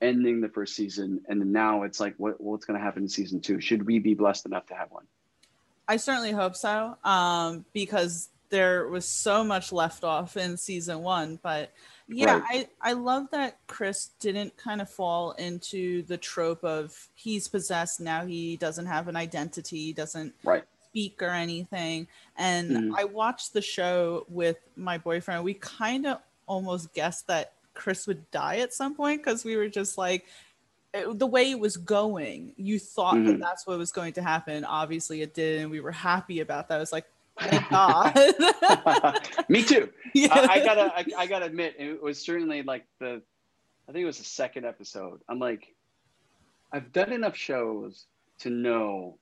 ending 0.00 0.42
the 0.42 0.50
first 0.50 0.76
season, 0.76 1.22
and 1.28 1.52
now 1.52 1.84
it's 1.84 1.98
like, 1.98 2.14
what 2.18 2.40
what's 2.40 2.66
going 2.66 2.78
to 2.78 2.84
happen 2.84 3.04
in 3.04 3.08
season 3.08 3.40
two? 3.40 3.60
Should 3.60 3.86
we 3.86 3.98
be 3.98 4.14
blessed 4.14 4.46
enough 4.46 4.66
to 4.66 4.74
have 4.74 4.90
one? 4.90 5.04
I 5.88 5.96
certainly 5.96 6.32
hope 6.32 6.56
so, 6.56 6.96
um, 7.04 7.64
because 7.72 8.28
there 8.50 8.86
was 8.88 9.06
so 9.06 9.42
much 9.42 9.72
left 9.72 10.04
off 10.04 10.36
in 10.36 10.56
season 10.56 11.00
one. 11.00 11.38
But 11.42 11.72
yeah, 12.06 12.42
I, 12.48 12.68
I 12.80 12.92
love 12.92 13.30
that 13.32 13.58
Chris 13.66 14.10
didn't 14.20 14.56
kind 14.56 14.80
of 14.80 14.90
fall 14.90 15.32
into 15.32 16.02
the 16.02 16.18
trope 16.18 16.62
of 16.64 17.08
he's 17.14 17.48
possessed 17.48 18.00
now 18.00 18.26
he 18.26 18.56
doesn't 18.56 18.86
have 18.86 19.08
an 19.08 19.16
identity, 19.16 19.92
doesn't 19.92 20.34
Right. 20.44 20.64
Speak 20.94 21.20
or 21.22 21.30
anything. 21.30 22.06
And 22.36 22.70
Mhm. 22.70 22.94
I 22.96 23.02
watched 23.04 23.52
the 23.52 23.60
show 23.60 24.26
with 24.28 24.58
my 24.76 24.96
boyfriend. 24.96 25.42
We 25.42 25.54
kind 25.54 26.06
of 26.06 26.20
almost 26.46 26.92
guessed 26.94 27.26
that 27.26 27.52
Chris 27.74 28.06
would 28.06 28.30
die 28.30 28.58
at 28.58 28.72
some 28.72 28.94
point 28.94 29.22
because 29.24 29.44
we 29.44 29.56
were 29.56 29.68
just 29.68 29.98
like, 29.98 30.24
it- 30.92 31.18
the 31.18 31.26
way 31.26 31.50
it 31.50 31.58
was 31.58 31.76
going, 31.76 32.54
you 32.56 32.78
thought 32.78 33.14
that 33.16 33.36
Mhm. 33.36 33.40
that's 33.40 33.66
what 33.66 33.76
was 33.76 33.90
going 33.90 34.12
to 34.12 34.22
happen. 34.22 34.64
Obviously, 34.64 35.20
it 35.22 35.34
did, 35.34 35.62
and 35.62 35.70
we 35.72 35.80
were 35.80 35.90
happy 35.90 36.38
about 36.38 36.68
that. 36.68 36.76
It 36.76 36.80
was 36.80 36.92
like, 36.92 37.06
thank 37.40 37.68
God. 37.70 38.14
Me 39.48 39.64
too. 39.64 39.92
yeah. 40.12 40.28
I, 40.32 40.60
I 40.60 40.64
gotta 40.64 40.92
I, 40.96 41.04
I 41.18 41.26
gotta 41.26 41.46
admit 41.46 41.74
it 41.76 42.00
was 42.00 42.20
certainly 42.20 42.62
like 42.62 42.84
the 43.00 43.20
I 43.88 43.92
think 43.92 44.04
it 44.04 44.06
was 44.06 44.18
the 44.18 44.24
second 44.24 44.64
episode. 44.64 45.20
I'm 45.28 45.40
like 45.40 45.74
I've 46.72 46.92
done 46.92 47.10
enough 47.12 47.36
shows 47.36 48.04
to 48.38 48.50
know 48.50 49.18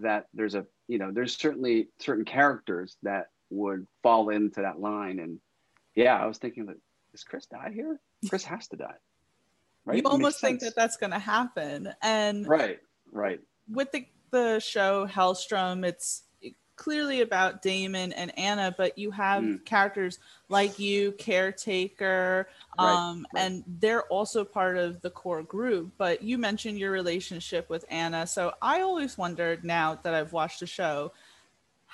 that 0.00 0.26
there's 0.34 0.54
a 0.54 0.66
you 0.88 0.98
know 0.98 1.10
there's 1.10 1.36
certainly 1.36 1.88
certain 1.98 2.24
characters 2.24 2.96
that 3.02 3.26
would 3.50 3.86
fall 4.02 4.30
into 4.30 4.60
that 4.62 4.80
line 4.80 5.18
and 5.18 5.38
yeah 5.94 6.16
I 6.16 6.26
was 6.26 6.38
thinking 6.38 6.66
that 6.66 6.76
does 7.12 7.24
Chris 7.24 7.46
die 7.46 7.70
here? 7.74 8.00
Chris 8.28 8.44
has 8.44 8.68
to 8.68 8.76
die. 8.76 8.94
Right? 9.84 9.96
you 9.96 10.04
almost 10.04 10.40
think 10.40 10.60
sense. 10.60 10.74
that 10.74 10.80
that's 10.80 10.96
going 10.96 11.10
to 11.10 11.18
happen. 11.18 11.92
And 12.02 12.46
right 12.46 12.78
right 13.10 13.40
with 13.68 13.90
the, 13.90 14.06
the 14.30 14.60
show 14.60 15.08
Helstrom, 15.08 15.84
it's 15.84 16.22
clearly 16.76 17.20
about 17.20 17.62
Daimon 17.62 18.12
and 18.12 18.36
Anna, 18.38 18.74
but 18.76 18.98
you 18.98 19.10
have 19.12 19.42
Mm. 19.42 19.64
characters 19.64 20.18
like 20.48 20.78
you, 20.78 21.12
Caretaker, 21.12 22.48
Right, 22.78 22.94
um, 22.94 23.26
right. 23.34 23.42
and 23.44 23.64
they're 23.66 24.02
also 24.04 24.44
part 24.44 24.76
of 24.76 25.00
the 25.02 25.10
core 25.10 25.42
group. 25.42 25.92
But 25.98 26.22
you 26.22 26.38
mentioned 26.38 26.78
your 26.78 26.90
relationship 26.90 27.68
with 27.68 27.84
Anna. 27.90 28.26
So 28.26 28.52
I 28.60 28.80
always 28.80 29.16
wondered 29.18 29.64
now 29.64 29.98
that 30.02 30.14
I've 30.14 30.32
watched 30.32 30.60
the 30.60 30.66
show, 30.66 31.12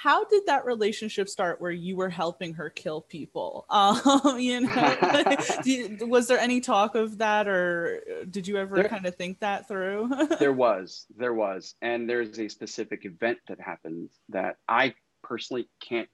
how 0.01 0.25
did 0.27 0.47
that 0.47 0.65
relationship 0.65 1.29
start 1.29 1.61
where 1.61 1.73
you 1.73 1.97
were 1.97 2.09
helping 2.09 2.55
her 2.55 2.71
kill 2.71 3.01
people? 3.01 3.67
Um, 3.79 4.39
you 4.39 4.61
know, 4.61 5.37
you- 5.65 5.99
was 6.07 6.29
there 6.29 6.39
any 6.39 6.61
talk 6.61 6.95
of 6.95 7.19
that 7.19 7.49
or 7.49 8.01
did 8.31 8.47
you 8.47 8.57
ever 8.59 8.77
There- 8.77 8.89
kind 8.89 9.07
of 9.07 9.17
think 9.17 9.41
that 9.41 9.67
through? 9.67 10.09
there 10.39 10.53
was 10.53 11.07
there 11.17 11.35
was 11.35 11.75
and 11.83 12.09
there's 12.09 12.39
a 12.39 12.49
specific 12.49 13.05
event 13.05 13.39
that 13.49 13.61
happened 13.61 14.11
that 14.29 14.57
i 14.69 14.95
personally 15.23 15.69
can't 15.81 16.09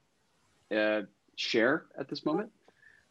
uh, 0.74 1.02
share 1.36 1.84
at 1.98 2.08
this 2.08 2.24
moment 2.24 2.50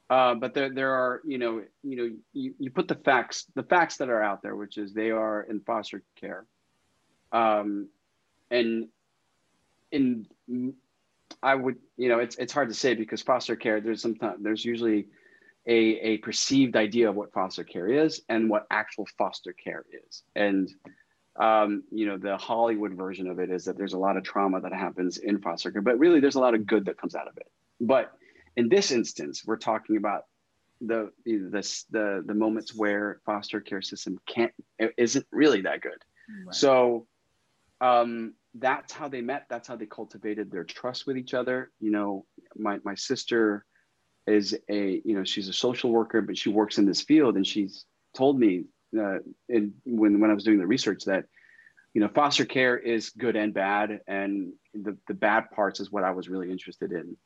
uh, 0.09 0.33
but 0.35 0.53
there, 0.55 0.69
there 0.73 0.93
are 0.93 1.21
you 1.25 1.37
know 1.37 1.61
you 1.83 1.95
know 1.97 2.09
you, 2.33 2.53
you 2.59 2.69
put 2.71 2.87
the 2.87 2.95
facts 2.95 3.45
the 3.55 3.63
facts 3.63 3.97
that 3.97 4.09
are 4.09 4.23
out 4.23 4.41
there 4.41 4.55
which 4.55 4.77
is 4.77 4.93
they 4.93 5.11
are 5.11 5.43
in 5.43 5.59
foster 5.61 6.03
care 6.19 6.45
um, 7.31 7.87
and 8.51 8.87
in 9.91 10.25
i 11.41 11.55
would 11.55 11.75
you 11.97 12.09
know 12.09 12.19
it's, 12.19 12.35
it's 12.37 12.53
hard 12.53 12.69
to 12.69 12.73
say 12.73 12.93
because 12.93 13.21
foster 13.21 13.55
care 13.55 13.81
there's 13.81 14.01
sometimes 14.01 14.41
there's 14.41 14.63
usually 14.63 15.07
a, 15.67 15.73
a 15.73 16.17
perceived 16.17 16.75
idea 16.75 17.09
of 17.09 17.15
what 17.15 17.31
foster 17.31 17.63
care 17.63 17.87
is 17.87 18.21
and 18.29 18.49
what 18.49 18.67
actual 18.69 19.07
foster 19.17 19.53
care 19.53 19.85
is. 20.07 20.23
And, 20.35 20.69
um, 21.39 21.83
you 21.91 22.05
know, 22.05 22.17
the 22.17 22.37
Hollywood 22.37 22.93
version 22.93 23.27
of 23.27 23.39
it 23.39 23.49
is 23.49 23.65
that 23.65 23.77
there's 23.77 23.93
a 23.93 23.97
lot 23.97 24.17
of 24.17 24.23
trauma 24.23 24.59
that 24.61 24.73
happens 24.73 25.17
in 25.17 25.39
foster 25.39 25.71
care, 25.71 25.81
but 25.81 25.97
really 25.97 26.19
there's 26.19 26.35
a 26.35 26.39
lot 26.39 26.53
of 26.53 26.65
good 26.65 26.85
that 26.85 26.97
comes 26.97 27.15
out 27.15 27.27
of 27.27 27.37
it. 27.37 27.49
But 27.79 28.11
in 28.57 28.69
this 28.69 28.91
instance, 28.91 29.43
we're 29.45 29.57
talking 29.57 29.97
about 29.97 30.23
the, 30.81 31.11
the, 31.25 31.85
the, 31.91 32.23
the, 32.25 32.33
moments 32.33 32.75
where 32.75 33.21
foster 33.25 33.61
care 33.61 33.81
system 33.81 34.19
can't, 34.27 34.51
isn't 34.97 35.25
really 35.31 35.61
that 35.61 35.81
good. 35.81 35.91
Right. 36.45 36.53
So 36.53 37.07
um, 37.79 38.33
that's 38.55 38.93
how 38.93 39.07
they 39.07 39.21
met. 39.21 39.45
That's 39.49 39.67
how 39.67 39.75
they 39.75 39.85
cultivated 39.85 40.51
their 40.51 40.63
trust 40.63 41.07
with 41.07 41.17
each 41.17 41.33
other. 41.33 41.71
You 41.79 41.91
know, 41.91 42.25
my, 42.55 42.79
my 42.83 42.95
sister 42.95 43.65
is 44.27 44.57
a, 44.69 45.01
you 45.03 45.15
know, 45.15 45.23
she's 45.23 45.49
a 45.49 45.53
social 45.53 45.91
worker, 45.91 46.21
but 46.21 46.37
she 46.37 46.49
works 46.49 46.77
in 46.77 46.85
this 46.85 47.01
field. 47.01 47.35
And 47.35 47.45
she's 47.45 47.85
told 48.13 48.39
me 48.39 48.65
uh, 48.97 49.19
in, 49.49 49.73
when, 49.85 50.19
when 50.19 50.29
I 50.29 50.33
was 50.33 50.43
doing 50.43 50.59
the 50.59 50.67
research 50.67 51.05
that, 51.05 51.25
you 51.93 52.01
know, 52.01 52.09
foster 52.09 52.45
care 52.45 52.77
is 52.77 53.09
good 53.09 53.35
and 53.35 53.53
bad. 53.53 54.01
And 54.07 54.53
the, 54.73 54.97
the 55.07 55.13
bad 55.13 55.51
parts 55.51 55.79
is 55.79 55.91
what 55.91 56.03
I 56.03 56.11
was 56.11 56.29
really 56.29 56.51
interested 56.51 56.91
in. 56.91 57.17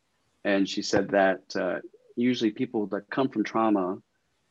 And 0.43 0.67
she 0.67 0.81
said 0.81 1.09
that 1.09 1.41
uh, 1.55 1.79
usually 2.15 2.51
people 2.51 2.87
that 2.87 3.09
come 3.09 3.29
from 3.29 3.43
trauma 3.43 3.97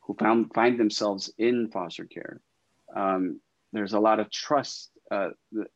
who 0.01 0.15
found, 0.15 0.53
find 0.53 0.79
themselves 0.79 1.33
in 1.37 1.69
foster 1.71 2.05
care, 2.05 2.39
um, 2.95 3.41
there's 3.73 3.93
a 3.93 3.99
lot 3.99 4.19
of 4.19 4.31
trust 4.31 4.91
uh, 5.11 5.29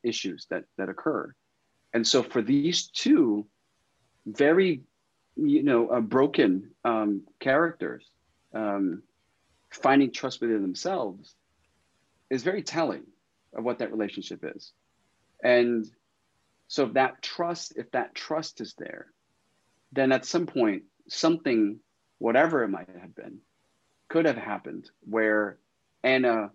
issues 0.03 0.47
that 0.50 0.63
that 0.77 0.89
occur, 0.89 1.33
and 1.93 2.05
so 2.05 2.23
for 2.23 2.41
these 2.41 2.88
two 2.88 3.45
very, 4.25 4.81
you 5.35 5.63
know, 5.63 5.89
uh, 5.89 6.01
broken 6.01 6.71
um, 6.85 7.21
characters, 7.39 8.05
um, 8.53 9.01
finding 9.71 10.11
trust 10.11 10.41
within 10.41 10.61
themselves 10.61 11.35
is 12.29 12.43
very 12.43 12.61
telling 12.61 13.03
of 13.55 13.63
what 13.63 13.79
that 13.79 13.91
relationship 13.91 14.43
is, 14.55 14.71
and 15.43 15.89
so 16.67 16.85
if 16.85 16.93
that 16.93 17.21
trust, 17.21 17.73
if 17.75 17.91
that 17.91 18.15
trust 18.15 18.61
is 18.61 18.73
there, 18.77 19.07
then 19.91 20.13
at 20.13 20.25
some 20.25 20.45
point 20.45 20.83
something, 21.09 21.79
whatever 22.19 22.63
it 22.63 22.69
might 22.69 22.88
have 23.01 23.13
been, 23.13 23.39
could 24.07 24.25
have 24.25 24.38
happened 24.38 24.89
where 25.01 25.57
Anna 26.03 26.51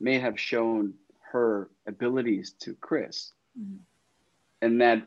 may 0.00 0.18
have 0.18 0.40
shown 0.40 0.94
her 1.32 1.70
abilities 1.86 2.54
to 2.60 2.74
Chris. 2.74 3.32
Mhm. 3.58 3.78
And 4.60 4.80
that, 4.80 5.02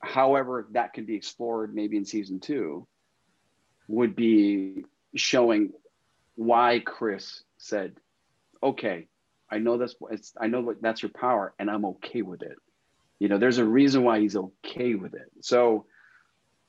however, 0.00 0.68
that 0.72 0.92
could 0.94 1.06
be 1.06 1.16
explored 1.16 1.74
maybe 1.74 1.96
in 1.96 2.04
season 2.04 2.38
two, 2.40 2.86
would 3.88 4.14
be 4.14 4.84
showing 5.14 5.72
why 6.36 6.80
Chris 6.80 7.42
said, 7.56 7.96
okay, 8.62 9.08
I 9.50 9.58
know 9.58 9.78
that's 9.78 9.96
it's, 10.10 10.32
I 10.38 10.46
know 10.46 10.74
that's 10.80 11.02
your 11.02 11.10
power 11.10 11.54
and 11.58 11.70
I'm 11.70 11.84
okay 11.86 12.22
with 12.22 12.42
it. 12.42 12.58
You 13.18 13.28
know, 13.28 13.38
there's 13.38 13.58
a 13.58 13.64
reason 13.64 14.04
why 14.04 14.20
he's 14.20 14.36
okay 14.36 14.94
with 14.94 15.14
it. 15.14 15.30
So 15.40 15.86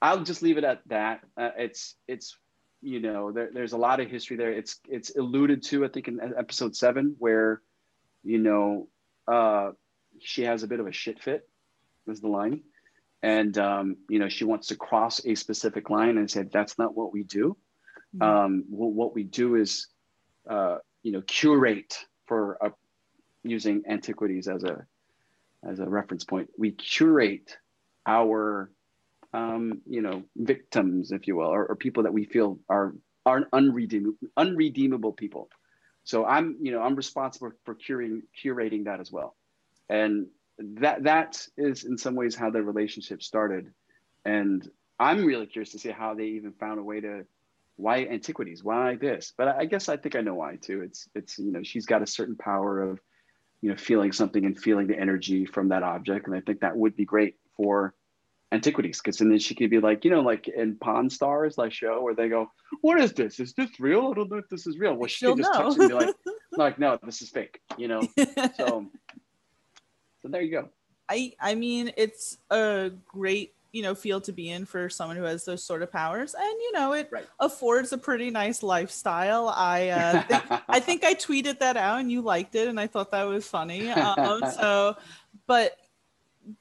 I'll 0.02 0.24
just 0.24 0.42
leave 0.42 0.58
it 0.58 0.64
at 0.64 0.82
that. 0.88 1.22
Uh, 1.38 1.52
it's, 1.58 1.96
it's, 2.08 2.38
you 2.82 3.02
know, 3.02 3.32
there, 3.32 3.50
there's 3.54 3.74
a 3.74 3.78
lot 3.78 4.00
of 4.00 4.10
history 4.10 4.38
there. 4.38 4.52
It's, 4.52 4.80
it's 4.88 5.16
alluded 5.16 5.62
to, 5.64 5.86
I 5.86 5.90
think 5.90 6.08
in 6.08 6.20
episode 6.38 6.76
seven, 6.76 7.16
where 7.20 7.62
you 8.24 8.40
know, 8.40 8.88
uh, 9.28 9.72
she 10.20 10.44
has 10.44 10.64
a 10.64 10.68
bit 10.68 10.80
of 10.80 10.88
a 10.88 10.92
shit 10.92 11.22
fit, 11.22 11.48
is 12.08 12.22
the 12.22 12.28
line. 12.28 12.62
And, 13.22 13.58
um, 13.58 13.98
you 14.10 14.20
know, 14.20 14.30
she 14.30 14.46
wants 14.46 14.68
to 14.68 14.76
cross 14.76 15.24
a 15.26 15.36
specific 15.36 15.90
line 15.90 16.18
and 16.18 16.30
said, 16.30 16.52
that's 16.52 16.78
not 16.78 16.96
what 16.96 17.12
we 17.12 17.24
do. 17.24 17.58
Mhm. 18.16 18.24
Um, 18.26 18.64
wh- 18.70 18.96
what 18.96 19.14
we 19.14 19.24
do 19.24 19.56
is, 19.56 19.88
uh, 20.50 20.78
you 21.04 21.12
know, 21.12 21.22
curate 21.22 21.98
for 22.26 22.58
a, 22.62 22.72
using 23.44 23.84
antiquities 23.88 24.48
as 24.48 24.64
a 24.64 24.86
as 25.64 25.80
a 25.80 25.90
reference 25.90 26.24
point, 26.24 26.50
we 26.58 26.72
curate 26.72 27.58
our 28.06 28.72
um, 29.34 29.82
you 29.86 30.02
know 30.02 30.24
victims, 30.38 31.12
if 31.12 31.28
you 31.28 31.36
will, 31.36 31.48
or, 31.48 31.66
or 31.68 31.76
people 31.76 32.04
that 32.04 32.14
we 32.14 32.26
feel 32.26 32.60
are 32.70 32.96
are 33.26 33.48
unredeemable 33.54 34.18
unredeemable 34.38 35.14
people. 35.14 35.50
So 36.10 36.26
I'm 36.26 36.58
you 36.60 36.72
know 36.72 36.82
I'm 36.82 36.96
responsible 36.96 37.52
for 37.64 37.76
curing 37.76 38.24
curating 38.44 38.86
that 38.86 39.00
as 39.00 39.12
well, 39.12 39.36
and 39.90 40.26
that 40.58 41.04
that 41.04 41.48
is 41.56 41.84
in 41.84 42.00
some 42.00 42.16
ways 42.16 42.36
how 42.36 42.50
the 42.50 42.64
relationship 42.64 43.22
started, 43.22 43.72
and 44.26 44.68
I'm 45.00 45.24
really 45.24 45.46
curious 45.46 45.70
to 45.74 45.78
see 45.78 45.92
how 45.92 46.16
they 46.16 46.26
even 46.30 46.54
found 46.54 46.80
a 46.80 46.84
way 46.84 47.00
to 47.02 47.28
why 47.76 48.06
antiquities 48.06 48.64
why 48.64 48.96
this? 48.96 49.34
But 49.38 49.50
i 49.50 49.66
guess 49.66 49.88
i 49.88 49.98
think 49.98 50.16
i 50.16 50.22
know 50.22 50.34
why 50.34 50.56
too. 50.56 50.82
It's 50.82 51.08
it's 51.14 51.38
you 51.38 51.52
know 51.52 51.62
she's 51.62 51.86
got 51.86 52.02
a 52.02 52.08
certain 52.08 52.36
power 52.36 52.82
of 52.82 53.00
you 53.62 53.70
know 53.70 53.78
feeling 53.78 54.12
something 54.12 54.46
and 54.46 54.60
feeling 54.60 54.88
the 54.88 54.98
energy 54.98 55.46
from 55.46 55.70
that 55.70 55.84
object. 55.84 56.26
And 56.26 56.36
i 56.36 56.42
think 56.42 56.62
that 56.62 56.76
would 56.76 56.96
be 56.96 57.06
great 57.06 57.36
for 57.56 57.94
antiquities 58.52 59.00
because 59.00 59.18
then 59.18 59.38
she 59.38 59.54
could 59.54 59.70
be 59.70 59.80
like 59.80 60.04
you 60.04 60.12
know 60.12 60.22
like 60.22 60.48
in 60.48 60.76
pawn 60.76 61.10
stars 61.10 61.58
like 61.58 61.72
show 61.72 62.02
where 62.02 62.16
they 62.16 62.28
go 62.28 62.50
what 62.82 63.00
is 63.00 63.14
this? 63.14 63.40
Is 63.40 63.54
this 63.54 63.80
real? 63.80 64.12
I 64.12 64.14
don't 64.14 64.32
know 64.32 64.38
if 64.38 64.50
this 64.50 64.68
is 64.68 64.78
real. 64.78 64.94
Well 64.94 65.08
she 65.08 65.26
could 65.26 65.38
just 65.38 65.54
touch 65.54 65.74
it 65.74 65.80
and 65.80 65.90
be 65.90 65.96
like 65.96 66.16
like 66.52 66.80
no 66.80 67.00
this 67.04 67.22
is 67.22 67.30
fake 67.30 67.60
you 67.78 67.88
know? 67.88 68.02
So 68.56 68.86
so 70.22 70.28
there 70.28 70.42
you 70.42 70.52
go. 70.52 70.70
I 71.08 71.34
i 71.40 71.56
mean 71.56 71.92
it's 71.98 72.38
a 72.50 72.92
great 73.08 73.54
you 73.72 73.84
know 73.84 73.94
field 73.94 74.24
to 74.24 74.32
be 74.32 74.50
in 74.50 74.66
for 74.66 74.90
someone 74.90 75.16
who 75.16 75.24
has 75.24 75.46
those 75.46 75.64
sort 75.64 75.84
of 75.84 75.92
powers 75.92 76.34
and 76.34 76.44
you 76.44 76.72
know 76.72 76.94
it 76.94 77.08
right. 77.12 77.28
affords 77.40 77.94
a 77.94 77.98
pretty 77.98 78.30
nice 78.30 78.64
lifestyle. 78.64 79.50
I 79.50 79.90
uh, 79.90 80.22
think, 80.24 80.44
i 80.70 80.80
think 80.80 81.04
i 81.04 81.14
tweeted 81.14 81.60
that 81.60 81.78
out 81.78 82.00
and 82.00 82.12
you 82.12 82.22
liked 82.22 82.56
it 82.56 82.68
and 82.68 82.80
i 82.80 82.88
thought 82.88 83.12
that 83.12 83.24
was 83.24 83.48
funny. 83.48 83.90
Um, 83.90 84.44
so 84.52 84.98
but 85.48 85.78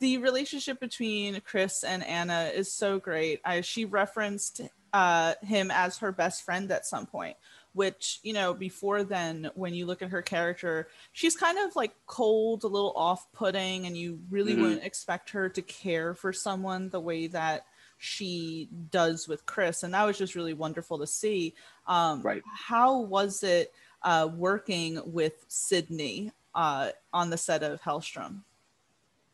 the 0.00 0.18
relationship 0.18 0.80
between 0.80 1.40
chris 1.42 1.84
and 1.84 2.04
anna 2.04 2.50
is 2.54 2.72
so 2.72 2.98
great. 2.98 3.40
I, 3.44 3.60
she 3.60 3.84
referenced 3.84 4.60
uh, 4.92 5.34
him 5.42 5.70
as 5.70 5.98
her 5.98 6.12
best 6.12 6.44
friend 6.44 6.70
at 6.70 6.86
some 6.86 7.06
point 7.06 7.36
which 7.78 8.18
you 8.22 8.32
know 8.32 8.54
before 8.54 9.04
then 9.04 9.50
when 9.54 9.74
you 9.74 9.86
look 9.86 10.02
at 10.02 10.10
her 10.10 10.22
character 10.22 10.88
she's 11.12 11.36
kind 11.36 11.58
of 11.58 11.76
like 11.76 11.92
cold 12.06 12.64
a 12.64 12.66
little 12.66 12.92
off-putting 12.96 13.86
and 13.86 13.96
you 13.96 14.18
really 14.30 14.52
mm-hmm. 14.52 14.62
wouldn't 14.62 14.82
expect 14.84 15.30
her 15.30 15.48
to 15.48 15.62
care 15.62 16.14
for 16.14 16.32
someone 16.32 16.88
the 16.88 17.00
way 17.00 17.26
that 17.26 17.66
she 17.98 18.68
does 18.90 19.28
with 19.28 19.46
chris 19.46 19.82
and 19.82 19.94
that 19.94 20.04
was 20.04 20.18
just 20.18 20.34
really 20.34 20.54
wonderful 20.54 20.98
to 20.98 21.06
see. 21.06 21.54
Um, 21.86 22.22
right. 22.22 22.42
how 22.44 23.00
was 23.00 23.42
it 23.42 23.72
uh, 24.02 24.28
working 24.34 25.00
with 25.04 25.44
sydney 25.48 26.32
uh, 26.54 26.90
on 27.12 27.30
the 27.30 27.38
set 27.38 27.62
of 27.62 27.80
Helstrom 27.82 28.40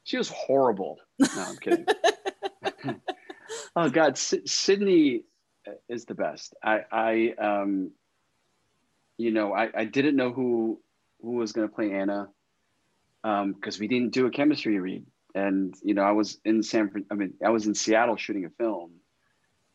she 0.04 0.16
was 0.16 0.28
horrible. 0.28 0.98
No 1.18 1.28
i'm 1.36 1.56
kidding. 1.56 1.86
Oh 3.76 3.90
god 3.90 4.12
S- 4.12 4.34
sydney 4.46 5.24
is 5.88 6.04
the 6.04 6.14
best. 6.14 6.54
I 6.62 6.80
i 6.92 7.34
um 7.38 7.90
you 9.16 9.30
know, 9.30 9.52
I, 9.52 9.70
I 9.74 9.84
didn't 9.84 10.16
know 10.16 10.32
who 10.32 10.80
who 11.22 11.32
was 11.32 11.52
going 11.52 11.68
to 11.68 11.74
play 11.74 11.92
Anna 11.92 12.28
because 13.22 13.76
um, 13.76 13.80
we 13.80 13.88
didn't 13.88 14.12
do 14.12 14.26
a 14.26 14.30
chemistry 14.30 14.78
read, 14.78 15.06
and 15.34 15.74
you 15.82 15.94
know, 15.94 16.02
I 16.02 16.12
was 16.12 16.38
in 16.44 16.62
San, 16.62 16.90
I 17.10 17.14
mean, 17.14 17.34
I 17.44 17.50
was 17.50 17.66
in 17.66 17.74
Seattle 17.74 18.16
shooting 18.16 18.44
a 18.44 18.50
film, 18.50 18.92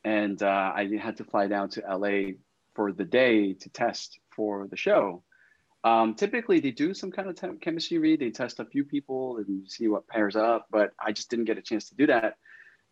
and 0.03 0.41
uh, 0.41 0.71
I 0.75 0.89
had 1.01 1.17
to 1.17 1.23
fly 1.23 1.47
down 1.47 1.69
to 1.71 1.81
LA 1.81 2.33
for 2.75 2.91
the 2.91 3.05
day 3.05 3.53
to 3.53 3.69
test 3.69 4.19
for 4.35 4.67
the 4.67 4.77
show. 4.77 5.23
Um, 5.83 6.13
typically, 6.15 6.59
they 6.59 6.71
do 6.71 6.93
some 6.93 7.11
kind 7.11 7.29
of 7.29 7.61
chemistry 7.61 7.97
read. 7.97 8.19
They 8.19 8.31
test 8.31 8.59
a 8.59 8.65
few 8.65 8.83
people 8.83 9.37
and 9.37 9.69
see 9.69 9.87
what 9.87 10.07
pairs 10.07 10.35
up, 10.35 10.67
but 10.71 10.91
I 10.99 11.11
just 11.11 11.29
didn't 11.29 11.45
get 11.45 11.57
a 11.57 11.61
chance 11.61 11.89
to 11.89 11.95
do 11.95 12.07
that 12.07 12.35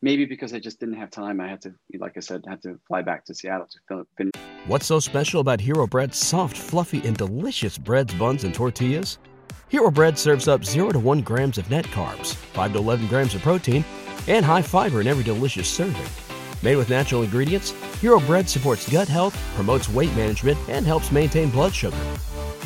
maybe 0.01 0.25
because 0.25 0.53
I 0.53 0.59
just 0.59 0.79
didn't 0.79 0.95
have 0.95 1.09
time. 1.09 1.41
I 1.41 1.47
had 1.47 1.61
to, 1.61 1.73
like 1.99 2.17
I 2.17 2.19
said, 2.19 2.43
had 2.47 2.61
to 2.63 2.79
fly 2.87 3.01
back 3.01 3.25
to 3.25 3.35
Seattle 3.35 3.67
to 3.89 4.05
finish. 4.17 4.33
What's 4.67 4.85
so 4.85 4.99
special 4.99 5.41
about 5.41 5.61
Hero 5.61 5.87
Bread's 5.87 6.17
soft, 6.17 6.57
fluffy, 6.57 7.05
and 7.05 7.17
delicious 7.17 7.77
breads, 7.77 8.13
buns, 8.13 8.43
and 8.43 8.53
tortillas? 8.53 9.17
Hero 9.69 9.91
Bread 9.91 10.17
serves 10.17 10.47
up 10.47 10.63
0 10.63 10.91
to 10.91 10.99
1 10.99 11.21
grams 11.21 11.57
of 11.57 11.69
net 11.69 11.85
carbs, 11.85 12.35
5 12.35 12.73
to 12.73 12.79
11 12.79 13.07
grams 13.07 13.35
of 13.35 13.41
protein, 13.41 13.83
and 14.27 14.45
high 14.45 14.61
fiber 14.61 15.01
in 15.01 15.07
every 15.07 15.23
delicious 15.23 15.67
serving. 15.67 16.05
Made 16.63 16.75
with 16.75 16.89
natural 16.89 17.23
ingredients, 17.23 17.71
Hero 18.01 18.19
Bread 18.21 18.49
supports 18.49 18.89
gut 18.89 19.07
health, 19.07 19.37
promotes 19.55 19.89
weight 19.89 20.13
management, 20.15 20.57
and 20.69 20.85
helps 20.85 21.11
maintain 21.11 21.49
blood 21.49 21.73
sugar. 21.73 21.97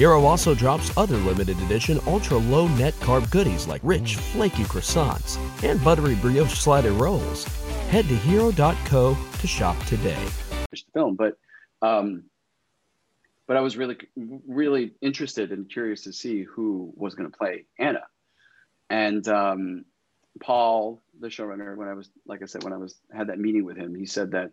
Hero 0.02 0.24
also 0.24 0.56
drops 0.56 0.98
other 0.98 1.18
limited 1.18 1.60
edition 1.62 2.00
ultra 2.08 2.36
low 2.36 2.68
net 2.70 2.96
carb 3.02 3.30
goodies 3.30 3.68
like 3.68 3.82
rich, 3.84 4.16
flaky 4.16 4.64
croissants 4.64 5.38
and 5.64 5.80
buttery 5.84 6.16
brioche 6.16 6.58
slider 6.58 6.92
rolls. 6.92 7.44
Head 7.92 8.08
to 8.08 8.16
hero.co 8.16 9.16
to 9.40 9.48
shop 9.48 9.78
today. 9.86 10.18
The 10.72 10.82
Film, 10.96 11.16
but 11.16 11.38
um, 11.84 12.24
but 13.46 13.58
I 13.58 13.60
was 13.60 13.78
really 13.78 13.96
really 14.48 14.96
interested 15.02 15.52
and 15.52 15.70
curious 15.70 16.06
to 16.06 16.14
see 16.14 16.46
who 16.46 16.92
was 16.96 17.14
going 17.14 17.30
to 17.30 17.38
play 17.38 17.66
Anna, 17.78 18.02
and 18.90 19.28
um, 19.28 19.86
Paul, 20.42 21.04
the 21.20 21.28
showrunner, 21.28 21.78
when 21.78 21.88
I 21.88 21.94
was 21.94 22.10
like 22.26 22.42
I 22.42 22.48
said 22.48 22.64
when 22.64 22.74
I 22.74 22.78
was 22.78 23.00
had 23.16 23.28
that 23.28 23.38
meeting 23.38 23.66
with 23.66 23.78
him, 23.78 23.94
he 23.94 24.08
said 24.08 24.32
that 24.32 24.50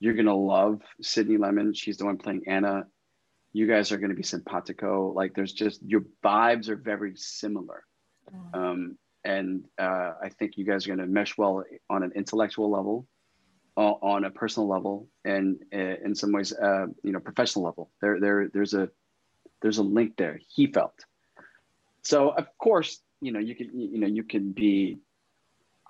you're 0.00 0.14
going 0.14 0.26
to 0.26 0.34
love 0.34 0.82
Sydney 1.00 1.36
Lemmon. 1.36 1.76
She's 1.76 1.98
the 1.98 2.04
one 2.04 2.18
playing 2.18 2.48
Anna 2.48 2.88
you 3.52 3.66
guys 3.66 3.92
are 3.92 3.98
going 3.98 4.10
to 4.10 4.16
be 4.16 4.22
simpatico. 4.22 5.12
Like 5.14 5.34
there's 5.34 5.52
just 5.52 5.82
your 5.82 6.02
vibes 6.24 6.68
are 6.68 6.76
very 6.76 7.14
similar. 7.16 7.84
Um, 8.52 8.98
and 9.24 9.64
uh, 9.78 10.12
I 10.22 10.28
think 10.38 10.56
you 10.56 10.64
guys 10.64 10.86
are 10.86 10.94
going 10.94 11.06
to 11.06 11.06
mesh 11.06 11.36
well 11.36 11.64
on 11.90 12.02
an 12.02 12.12
intellectual 12.14 12.70
level, 12.70 13.06
uh, 13.76 13.94
on 14.02 14.24
a 14.24 14.30
personal 14.30 14.68
level, 14.68 15.08
and 15.24 15.58
uh, 15.72 15.96
in 16.04 16.14
some 16.14 16.32
ways, 16.32 16.52
uh, 16.52 16.86
you 17.02 17.12
know, 17.12 17.20
professional 17.20 17.64
level. 17.64 17.90
There, 18.00 18.20
there, 18.20 18.48
there's 18.52 18.74
a 18.74 18.90
there's 19.60 19.78
a 19.78 19.82
link 19.82 20.16
there. 20.16 20.38
He 20.54 20.66
felt. 20.66 20.94
So 22.02 22.30
of 22.30 22.46
course, 22.58 23.00
you 23.20 23.32
know, 23.32 23.40
you 23.40 23.54
can 23.54 23.70
you 23.78 23.98
know 23.98 24.06
you 24.06 24.22
can 24.22 24.52
be 24.52 24.98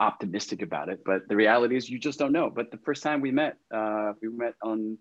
optimistic 0.01 0.63
about 0.63 0.89
it, 0.89 1.01
but 1.05 1.29
the 1.29 1.37
reality 1.37 1.77
is 1.77 1.91
you 1.91 1.99
just 1.99 2.19
don't 2.19 2.33
know. 2.33 2.51
But 2.51 2.71
the 2.71 2.79
first 2.79 3.03
time 3.03 3.21
we 3.21 3.31
met, 3.31 3.57
uh, 3.75 4.13
we 4.23 4.29
met 4.29 4.55
on 4.63 4.97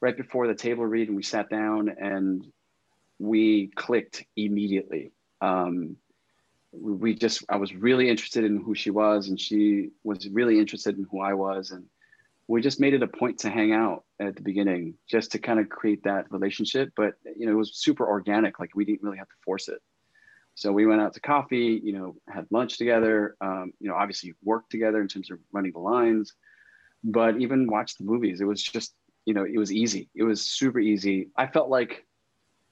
right 0.00 0.16
before 0.16 0.46
the 0.46 0.54
table 0.54 0.84
read 0.84 1.08
and 1.08 1.16
we 1.16 1.22
sat 1.22 1.50
down 1.50 1.88
and 1.88 2.46
we 3.18 3.70
clicked 3.74 4.24
immediately. 4.36 5.12
Um, 5.40 5.96
we 6.72 7.14
just, 7.14 7.44
I 7.48 7.56
was 7.56 7.74
really 7.74 8.08
interested 8.08 8.44
in 8.44 8.56
who 8.56 8.74
she 8.74 8.90
was 8.90 9.28
and 9.28 9.38
she 9.38 9.90
was 10.04 10.28
really 10.28 10.58
interested 10.58 10.96
in 10.96 11.06
who 11.10 11.20
I 11.20 11.34
was. 11.34 11.70
And 11.70 11.84
we 12.46 12.62
just 12.62 12.80
made 12.80 12.94
it 12.94 13.02
a 13.02 13.08
point 13.08 13.38
to 13.40 13.50
hang 13.50 13.72
out 13.72 14.04
at 14.18 14.36
the 14.36 14.42
beginning 14.42 14.94
just 15.08 15.32
to 15.32 15.38
kind 15.38 15.60
of 15.60 15.68
create 15.68 16.04
that 16.04 16.30
relationship. 16.30 16.92
But, 16.96 17.14
you 17.36 17.46
know, 17.46 17.52
it 17.52 17.56
was 17.56 17.76
super 17.76 18.08
organic. 18.08 18.58
Like 18.58 18.70
we 18.74 18.84
didn't 18.84 19.02
really 19.02 19.18
have 19.18 19.28
to 19.28 19.34
force 19.44 19.68
it. 19.68 19.80
So 20.54 20.72
we 20.72 20.86
went 20.86 21.00
out 21.00 21.14
to 21.14 21.20
coffee, 21.20 21.80
you 21.82 21.92
know, 21.92 22.16
had 22.28 22.46
lunch 22.50 22.76
together, 22.76 23.36
um, 23.40 23.72
you 23.80 23.88
know, 23.88 23.94
obviously 23.94 24.34
worked 24.42 24.70
together 24.70 25.00
in 25.00 25.08
terms 25.08 25.30
of 25.30 25.38
running 25.52 25.72
the 25.72 25.78
lines, 25.78 26.34
but 27.04 27.40
even 27.40 27.70
watched 27.70 27.98
the 27.98 28.04
movies. 28.04 28.40
It 28.40 28.44
was 28.44 28.62
just 28.62 28.94
you 29.30 29.34
know, 29.34 29.44
it 29.44 29.58
was 29.58 29.70
easy. 29.70 30.08
It 30.12 30.24
was 30.24 30.42
super 30.42 30.80
easy. 30.80 31.28
I 31.36 31.46
felt 31.46 31.68
like 31.68 32.04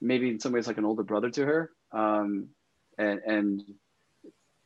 maybe 0.00 0.28
in 0.28 0.40
some 0.40 0.50
ways 0.50 0.66
like 0.66 0.76
an 0.76 0.84
older 0.84 1.04
brother 1.04 1.30
to 1.30 1.46
her. 1.46 1.70
Um, 1.92 2.48
and, 2.98 3.20
and 3.24 3.62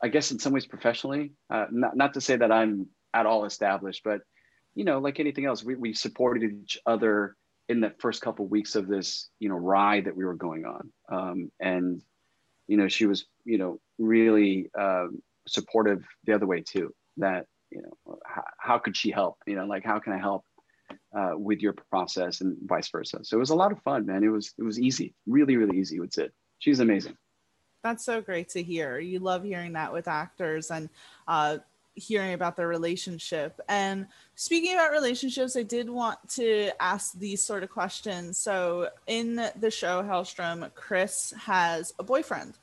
I 0.02 0.08
guess 0.08 0.30
in 0.30 0.38
some 0.38 0.54
ways 0.54 0.64
professionally, 0.64 1.32
uh, 1.50 1.66
not, 1.70 1.94
not 1.94 2.14
to 2.14 2.22
say 2.22 2.36
that 2.36 2.50
I'm 2.50 2.86
at 3.12 3.26
all 3.26 3.44
established, 3.44 4.04
but 4.04 4.22
you 4.74 4.86
know, 4.86 5.00
like 5.00 5.20
anything 5.20 5.44
else, 5.44 5.62
we, 5.62 5.74
we 5.74 5.92
supported 5.92 6.50
each 6.62 6.78
other 6.86 7.36
in 7.68 7.82
the 7.82 7.92
first 7.98 8.22
couple 8.22 8.46
weeks 8.46 8.74
of 8.74 8.88
this, 8.88 9.28
you 9.38 9.50
know, 9.50 9.56
ride 9.56 10.06
that 10.06 10.16
we 10.16 10.24
were 10.24 10.40
going 10.46 10.64
on. 10.64 10.90
Um, 11.10 11.52
and, 11.60 12.00
you 12.68 12.78
know, 12.78 12.88
she 12.88 13.04
was, 13.04 13.26
you 13.44 13.58
know, 13.58 13.80
really 13.98 14.70
um, 14.80 15.22
supportive 15.46 16.02
the 16.24 16.32
other 16.32 16.46
way 16.46 16.62
too, 16.62 16.94
that, 17.18 17.44
you 17.70 17.82
know, 17.82 18.18
how, 18.24 18.44
how 18.58 18.78
could 18.78 18.96
she 18.96 19.10
help? 19.10 19.36
You 19.46 19.56
know, 19.56 19.66
like, 19.66 19.84
how 19.84 19.98
can 19.98 20.14
I 20.14 20.18
help? 20.18 20.42
Uh, 21.14 21.32
with 21.36 21.60
your 21.60 21.74
process 21.90 22.40
and 22.40 22.56
vice 22.62 22.88
versa. 22.88 23.20
So 23.22 23.36
it 23.36 23.40
was 23.40 23.50
a 23.50 23.54
lot 23.54 23.72
of 23.72 23.82
fun, 23.82 24.06
man. 24.06 24.24
It 24.24 24.28
was 24.28 24.54
it 24.58 24.62
was 24.62 24.78
easy, 24.78 25.14
really, 25.26 25.56
really 25.56 25.78
easy 25.78 26.00
with 26.00 26.12
Sid. 26.12 26.32
She's 26.58 26.80
amazing. 26.80 27.16
That's 27.82 28.04
so 28.04 28.20
great 28.20 28.48
to 28.50 28.62
hear. 28.62 28.98
You 28.98 29.18
love 29.18 29.42
hearing 29.42 29.72
that 29.72 29.92
with 29.92 30.06
actors 30.06 30.70
and 30.70 30.88
uh, 31.26 31.58
hearing 31.94 32.32
about 32.32 32.56
their 32.56 32.68
relationship. 32.68 33.60
And 33.68 34.06
speaking 34.36 34.74
about 34.74 34.92
relationships, 34.92 35.56
I 35.56 35.64
did 35.64 35.90
want 35.90 36.18
to 36.30 36.70
ask 36.80 37.18
these 37.18 37.42
sort 37.42 37.62
of 37.62 37.70
questions. 37.70 38.38
So 38.38 38.88
in 39.06 39.36
the 39.58 39.70
show 39.70 40.02
Helstrom, 40.02 40.72
Chris 40.74 41.34
has 41.38 41.92
a 41.98 42.04
boyfriend. 42.04 42.54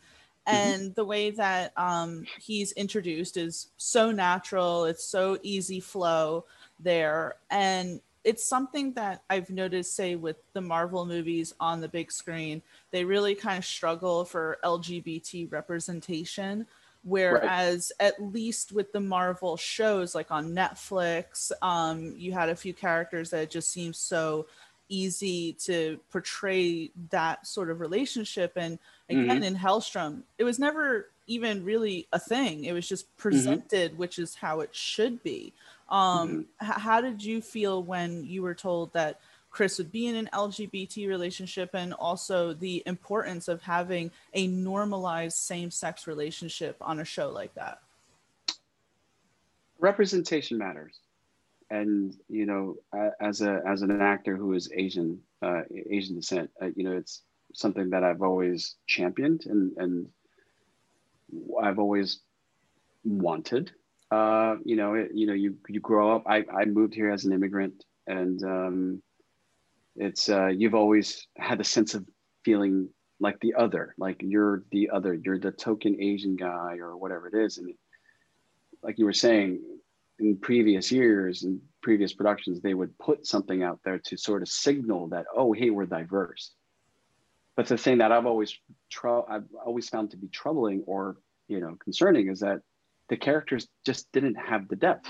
Mm-hmm. 0.48 0.56
And 0.56 0.82
mm-hmm. 0.84 0.94
the 0.94 1.06
way 1.06 1.32
that 1.32 1.74
um, 1.78 2.26
he's 2.40 2.72
introduced 2.72 3.38
is 3.38 3.68
so 3.78 4.12
natural. 4.12 4.86
It's 4.86 5.04
so 5.04 5.38
easy 5.44 5.80
flow 5.80 6.46
there. 6.80 7.36
And 7.52 8.00
it's 8.24 8.48
something 8.48 8.94
that 8.94 9.24
I've 9.30 9.50
noticed, 9.50 9.96
say, 9.96 10.16
with 10.16 10.38
the 10.54 10.62
Marvel 10.62 11.06
movies 11.06 11.54
on 11.60 11.82
the 11.82 11.88
big 11.88 12.12
screen, 12.12 12.62
they 12.92 13.04
really 13.06 13.36
kind 13.36 13.58
of 13.58 13.66
struggle 13.66 14.26
for 14.26 14.58
LGBT 14.64 15.52
representation. 15.52 16.68
Whereas, 17.04 17.94
right. 18.00 18.08
at 18.08 18.22
least 18.22 18.74
with 18.74 18.92
the 18.92 19.00
Marvel 19.00 19.56
shows, 19.56 20.14
like 20.14 20.32
on 20.32 20.52
Netflix, 20.54 21.52
um, 21.62 22.14
you 22.18 22.34
had 22.34 22.50
a 22.50 22.56
few 22.56 22.74
characters 22.74 23.30
that 23.30 23.50
just 23.50 23.72
seemed 23.72 23.96
so 23.96 24.48
easy 24.90 25.54
to 25.54 26.00
portray 26.12 26.92
that 27.12 27.48
sort 27.48 27.70
of 27.70 27.80
relationship. 27.80 28.54
And 28.58 28.80
again, 29.08 29.28
mm-hmm. 29.28 29.44
in 29.44 29.56
Helstrom, 29.56 30.24
it 30.38 30.44
was 30.44 30.60
never 30.60 31.10
even 31.28 31.64
really 31.64 32.08
a 32.12 32.20
thing. 32.20 32.66
It 32.66 32.74
was 32.74 32.88
just 32.88 33.06
mm-hmm. 33.06 33.22
presented, 33.22 33.92
mm-hmm. 33.92 34.00
which 34.00 34.20
is 34.20 34.36
how 34.36 34.60
it 34.60 34.76
should 34.76 35.24
be. 35.24 35.54
Um, 35.90 36.30
mm-hmm. 36.30 36.72
h- 36.72 36.78
how 36.78 37.02
did 37.02 37.24
you 37.24 37.42
feel 37.42 37.84
when 37.84 38.24
you 38.24 38.42
were 38.42 38.56
told 38.56 38.94
that 38.94 39.20
Chris 39.50 39.78
would 39.80 39.92
be 39.92 40.08
in 40.08 40.16
an 40.16 40.30
LGBT 40.32 41.08
relationship 41.08 41.72
and 41.74 41.94
also 41.94 42.54
the 42.54 42.84
importance 42.86 43.48
of 43.48 43.62
having 43.64 44.12
a 44.34 44.48
normalized 44.48 45.38
same 45.38 45.72
sex 45.72 46.06
relationship 46.08 46.78
on 46.82 47.00
a 47.00 47.06
show 47.06 47.30
like 47.30 47.54
that? 47.56 47.80
Representation 49.80 50.58
matters. 50.58 51.00
And, 51.72 52.16
you 52.28 52.46
know, 52.46 52.78
as 53.20 53.42
a, 53.42 53.62
as 53.66 53.82
an 53.82 54.02
actor 54.02 54.36
who 54.36 54.54
is 54.54 54.72
Asian, 54.74 55.22
uh, 55.42 55.62
Asian 55.90 56.16
descent, 56.16 56.50
uh, 56.62 56.70
you 56.76 56.84
know, 56.84 56.98
it's 56.98 57.22
something 57.54 57.92
that 57.92 58.04
I've 58.04 58.22
always 58.22 58.76
championed 58.88 59.46
and, 59.46 59.78
and 59.78 60.08
I've 61.62 61.80
always 61.80 62.20
wanted. 63.04 63.72
Uh, 64.12 64.56
you 64.66 64.76
know, 64.76 64.96
it, 64.96 65.12
you 65.14 65.28
know, 65.28 65.34
you 65.34 65.56
you 65.68 65.80
grow 65.80 66.16
up. 66.16 66.24
I 66.26 66.44
I 66.52 66.66
moved 66.66 66.96
here 66.96 67.12
as 67.12 67.26
an 67.26 67.34
immigrant, 67.34 67.84
and 68.08 68.44
um, 68.44 69.04
it's 69.96 70.30
uh, 70.30 70.48
you've 70.48 70.76
always 70.76 71.28
had 71.38 71.62
a 71.62 71.64
sense 71.64 71.94
of 71.94 72.06
feeling 72.44 72.90
like 73.20 73.40
the 73.42 73.54
other, 73.56 73.94
like 73.98 74.18
you're 74.22 74.64
the 74.72 74.90
other, 74.92 75.14
you're 75.14 75.40
the 75.40 75.52
token 75.52 76.02
Asian 76.02 76.36
guy 76.36 76.78
or 76.80 76.98
whatever 76.98 77.28
it 77.28 77.36
is. 77.36 77.58
And 77.58 77.74
like 78.82 78.98
you 78.98 79.06
were 79.06 79.14
saying, 79.14 79.62
in 80.20 80.38
previous 80.38 80.92
years 80.92 81.44
and 81.44 81.60
previous 81.82 82.14
productions, 82.14 82.62
they 82.62 82.74
would 82.74 82.98
put 82.98 83.28
something 83.28 83.62
out 83.62 83.80
there 83.84 84.00
to 84.06 84.18
sort 84.18 84.42
of 84.42 84.48
signal 84.48 85.08
that, 85.10 85.26
oh, 85.36 85.54
hey, 85.54 85.70
we're 85.70 85.86
diverse. 85.86 86.54
But 87.56 87.68
the 87.68 87.78
thing 87.78 87.98
that 87.98 88.12
I've 88.12 88.26
always 88.26 88.58
tr- 88.90 89.30
I've 89.30 89.44
always 89.66 89.90
found 89.90 90.12
to 90.12 90.18
be 90.18 90.30
troubling 90.30 90.84
or 90.88 91.18
you 91.50 91.60
know 91.60 91.76
concerning 91.84 92.30
is 92.30 92.40
that 92.40 92.62
the 93.10 93.18
characters 93.18 93.68
just 93.86 94.12
didn't 94.12 94.36
have 94.36 94.68
the 94.68 94.76
depth. 94.76 95.10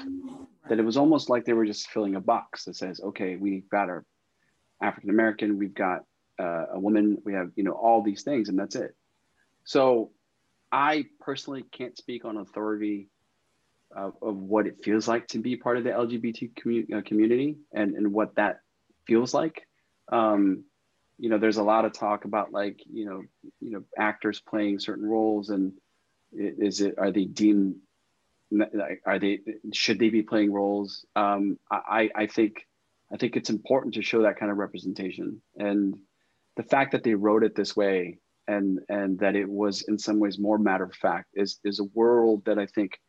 That 0.69 0.79
it 0.79 0.85
was 0.85 0.97
almost 0.97 1.29
like 1.29 1.45
they 1.45 1.53
were 1.53 1.65
just 1.65 1.89
filling 1.89 2.15
a 2.15 2.21
box 2.21 2.65
that 2.65 2.75
says, 2.75 2.99
okay, 3.01 3.35
we've 3.35 3.67
got 3.69 3.89
our 3.89 4.05
African 4.81 5.09
American, 5.09 5.57
we've 5.57 5.73
got 5.73 6.03
uh, 6.39 6.65
a 6.73 6.79
woman, 6.79 7.17
we 7.25 7.33
have 7.33 7.51
you 7.55 7.63
know 7.63 7.73
all 7.73 8.01
these 8.01 8.23
things, 8.23 8.49
and 8.49 8.57
that's 8.57 8.75
it. 8.75 8.95
So 9.63 10.11
I 10.71 11.05
personally 11.19 11.63
can't 11.71 11.97
speak 11.97 12.25
on 12.25 12.37
authority 12.37 13.09
of, 13.95 14.13
of 14.21 14.35
what 14.35 14.67
it 14.67 14.83
feels 14.83 15.07
like 15.07 15.27
to 15.29 15.39
be 15.39 15.55
part 15.55 15.77
of 15.77 15.83
the 15.83 15.89
LGBT 15.89 16.53
commu- 16.53 16.93
uh, 16.93 17.01
community 17.01 17.57
and, 17.73 17.95
and 17.95 18.13
what 18.13 18.35
that 18.35 18.59
feels 19.07 19.33
like. 19.33 19.67
Um, 20.11 20.63
you 21.17 21.29
know, 21.29 21.37
there's 21.37 21.57
a 21.57 21.63
lot 21.63 21.85
of 21.85 21.93
talk 21.93 22.25
about 22.25 22.51
like, 22.51 22.81
you 22.91 23.05
know, 23.05 23.23
you 23.59 23.71
know, 23.71 23.83
actors 23.97 24.39
playing 24.39 24.79
certain 24.79 25.05
roles 25.05 25.49
and 25.49 25.73
is 26.31 26.81
it, 26.81 26.95
are 26.97 27.11
they 27.11 27.25
deemed, 27.25 27.75
are 29.05 29.19
they, 29.19 29.39
should 29.73 29.99
they 29.99 30.09
be 30.09 30.23
playing 30.23 30.51
roles? 30.51 31.05
Um, 31.15 31.57
I, 31.71 32.09
I 32.15 32.27
think, 32.27 32.65
I 33.11 33.17
think 33.17 33.35
it's 33.35 33.49
important 33.49 33.95
to 33.95 34.01
show 34.01 34.23
that 34.23 34.37
kind 34.39 34.51
of 34.51 34.57
representation. 34.57 35.41
And 35.57 35.97
the 36.55 36.63
fact 36.63 36.91
that 36.91 37.03
they 37.03 37.13
wrote 37.13 37.43
it 37.43 37.55
this 37.55 37.75
way 37.75 38.19
and, 38.47 38.79
and 38.89 39.19
that 39.19 39.35
it 39.35 39.47
was 39.47 39.83
in 39.83 39.97
some 39.97 40.19
ways 40.19 40.39
more 40.39 40.57
matter 40.57 40.83
of 40.83 40.95
fact 40.95 41.29
is, 41.33 41.59
is 41.63 41.79
a 41.79 41.89
world 41.93 42.43
that 42.45 42.59
I 42.59 42.65
think 42.65 42.99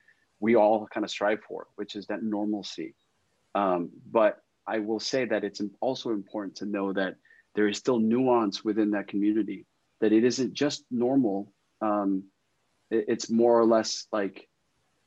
we 0.40 0.56
all 0.56 0.86
kind 0.86 1.04
of 1.04 1.10
strive 1.10 1.40
for, 1.46 1.66
which 1.76 1.96
is 1.96 2.06
that 2.06 2.22
normalcy. 2.22 2.94
Um, 3.54 3.90
but 4.10 4.38
I 4.66 4.78
will 4.78 5.00
say 5.00 5.24
that 5.24 5.44
it's 5.44 5.60
also 5.80 6.10
important 6.10 6.56
to 6.56 6.66
know 6.66 6.92
that 6.92 7.16
there 7.54 7.68
is 7.68 7.78
still 7.78 7.98
nuance 7.98 8.64
within 8.64 8.92
that 8.92 9.08
community 9.08 9.66
that 10.00 10.12
it 10.12 10.24
isn't 10.24 10.54
just 10.54 10.84
normal 10.90 11.52
um, 11.80 12.24
it, 12.90 13.06
it's 13.08 13.30
more 13.30 13.58
or 13.58 13.64
less 13.64 14.06
like 14.12 14.48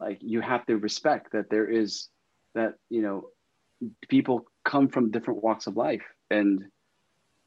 like 0.03 0.19
you 0.21 0.41
have 0.41 0.65
to 0.65 0.75
respect 0.77 1.31
that 1.31 1.49
there 1.49 1.69
is 1.69 2.09
that 2.55 2.73
you 2.89 3.01
know 3.01 3.29
people 4.09 4.45
come 4.65 4.87
from 4.87 5.11
different 5.11 5.43
walks 5.43 5.65
of 5.67 5.77
life 5.77 6.03
and 6.29 6.63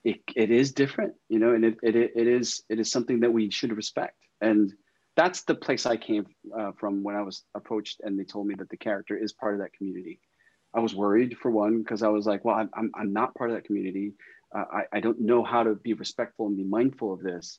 it, 0.05 0.21
it 0.35 0.51
is 0.51 0.73
different 0.73 1.15
you 1.29 1.39
know 1.39 1.55
and 1.55 1.65
it, 1.65 1.77
it, 1.83 1.95
it 1.95 2.27
is 2.27 2.63
it 2.69 2.79
is 2.81 2.91
something 2.91 3.21
that 3.21 3.33
we 3.33 3.51
should 3.51 3.77
respect. 3.77 4.17
And 4.41 4.73
that's 5.17 5.43
the 5.45 5.55
place 5.55 5.87
i 5.87 5.97
came 5.97 6.27
uh, 6.59 6.73
from 6.79 7.03
when 7.03 7.17
i 7.17 7.23
was 7.23 7.45
approached 7.55 8.01
and 8.05 8.19
they 8.19 8.25
told 8.25 8.47
me 8.47 8.55
that 8.59 8.69
the 8.69 8.77
character 8.77 9.17
is 9.17 9.33
part 9.33 9.55
of 9.55 9.61
that 9.61 9.73
community. 9.77 10.21
I 10.75 10.81
was 10.81 10.95
worried 10.95 11.37
for 11.41 11.51
one 11.51 11.75
because 11.83 12.03
i 12.03 12.09
was 12.09 12.27
like 12.27 12.45
well 12.45 12.57
I'm, 12.57 12.71
I'm, 12.79 12.91
I'm 12.95 13.13
not 13.13 13.35
part 13.35 13.51
of 13.51 13.57
that 13.57 13.65
community. 13.65 14.13
Uh, 14.57 14.65
I, 14.79 14.83
I 14.97 15.01
don't 15.01 15.21
know 15.21 15.43
how 15.43 15.63
to 15.65 15.75
be 15.75 15.95
respectful 15.95 16.47
and 16.47 16.57
be 16.57 16.65
mindful 16.79 17.13
of 17.13 17.21
this. 17.21 17.59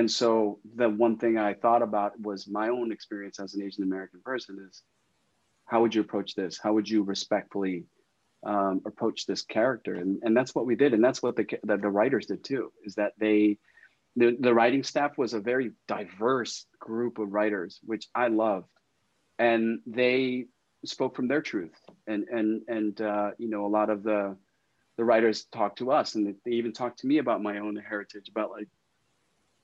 And 0.00 0.10
so 0.10 0.60
the 0.76 0.88
one 0.88 1.18
thing 1.18 1.36
I 1.36 1.52
thought 1.52 1.82
about 1.82 2.18
was 2.18 2.48
my 2.48 2.70
own 2.70 2.90
experience 2.90 3.38
as 3.38 3.52
an 3.52 3.62
Asian 3.62 3.82
American 3.82 4.22
person 4.24 4.66
is 4.66 4.82
how 5.66 5.82
would 5.82 5.94
you 5.94 6.00
approach 6.00 6.34
this? 6.34 6.58
How 6.58 6.72
would 6.72 6.88
you 6.88 7.02
respectfully 7.02 7.84
um, 8.42 8.80
approach 8.86 9.26
this 9.26 9.42
character? 9.42 9.92
And, 9.96 10.18
and 10.22 10.34
that's 10.34 10.54
what 10.54 10.64
we 10.64 10.74
did. 10.74 10.94
And 10.94 11.04
that's 11.04 11.22
what 11.22 11.36
the, 11.36 11.44
the, 11.64 11.76
the 11.76 11.90
writers 11.90 12.24
did 12.24 12.42
too, 12.42 12.72
is 12.82 12.94
that 12.94 13.12
they, 13.18 13.58
the, 14.16 14.38
the 14.40 14.54
writing 14.54 14.84
staff 14.84 15.18
was 15.18 15.34
a 15.34 15.38
very 15.38 15.72
diverse 15.86 16.64
group 16.78 17.18
of 17.18 17.34
writers, 17.34 17.78
which 17.84 18.08
I 18.14 18.28
loved. 18.28 18.70
And 19.38 19.80
they 19.86 20.46
spoke 20.82 21.14
from 21.14 21.28
their 21.28 21.42
truth. 21.42 21.78
And, 22.06 22.24
and, 22.30 22.62
and 22.68 22.98
uh, 23.02 23.32
you 23.36 23.50
know, 23.50 23.66
a 23.66 23.74
lot 23.78 23.90
of 23.90 24.02
the, 24.02 24.34
the 24.96 25.04
writers 25.04 25.44
talked 25.52 25.76
to 25.80 25.92
us 25.92 26.14
and 26.14 26.36
they 26.46 26.52
even 26.52 26.72
talked 26.72 27.00
to 27.00 27.06
me 27.06 27.18
about 27.18 27.42
my 27.42 27.58
own 27.58 27.76
heritage 27.76 28.30
about 28.30 28.50
like 28.50 28.68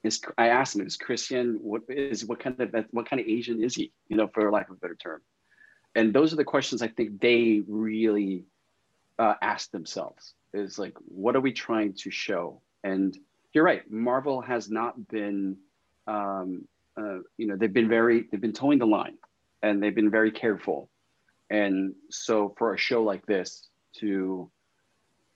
is 0.06 0.20
I 0.38 0.48
asked 0.48 0.76
him, 0.76 0.86
is 0.86 0.96
Christian 0.96 1.58
what 1.60 1.82
is 1.88 2.24
what 2.24 2.40
kind 2.40 2.60
of 2.60 2.74
what 2.90 3.08
kind 3.08 3.20
of 3.20 3.26
Asian 3.26 3.62
is 3.62 3.74
he? 3.74 3.92
You 4.08 4.16
know 4.16 4.28
for 4.28 4.50
lack 4.50 4.68
of 4.70 4.76
a 4.76 4.78
better 4.78 4.96
term. 4.96 5.22
And 5.94 6.12
those 6.12 6.32
are 6.32 6.36
the 6.36 6.44
questions 6.44 6.82
I 6.82 6.88
think 6.88 7.20
they 7.20 7.62
really 7.66 8.44
uh, 9.18 9.34
ask 9.40 9.70
themselves. 9.70 10.34
Is 10.52 10.78
like 10.78 10.94
what 11.06 11.36
are 11.36 11.40
we 11.40 11.52
trying 11.52 11.94
to 11.94 12.10
show? 12.10 12.62
And 12.84 13.16
you're 13.52 13.64
right 13.64 13.90
Marvel 13.90 14.40
has 14.40 14.70
not 14.70 15.08
been 15.08 15.56
um, 16.06 16.66
uh, 16.96 17.18
you 17.36 17.46
know 17.46 17.56
they've 17.56 17.72
been 17.72 17.88
very 17.88 18.26
they've 18.30 18.40
been 18.40 18.52
towing 18.52 18.78
the 18.78 18.86
line 18.86 19.16
and 19.62 19.82
they've 19.82 19.94
been 19.94 20.10
very 20.10 20.30
careful. 20.30 20.88
And 21.50 21.94
so 22.10 22.54
for 22.58 22.74
a 22.74 22.78
show 22.78 23.02
like 23.02 23.24
this 23.26 23.68
to 23.98 24.50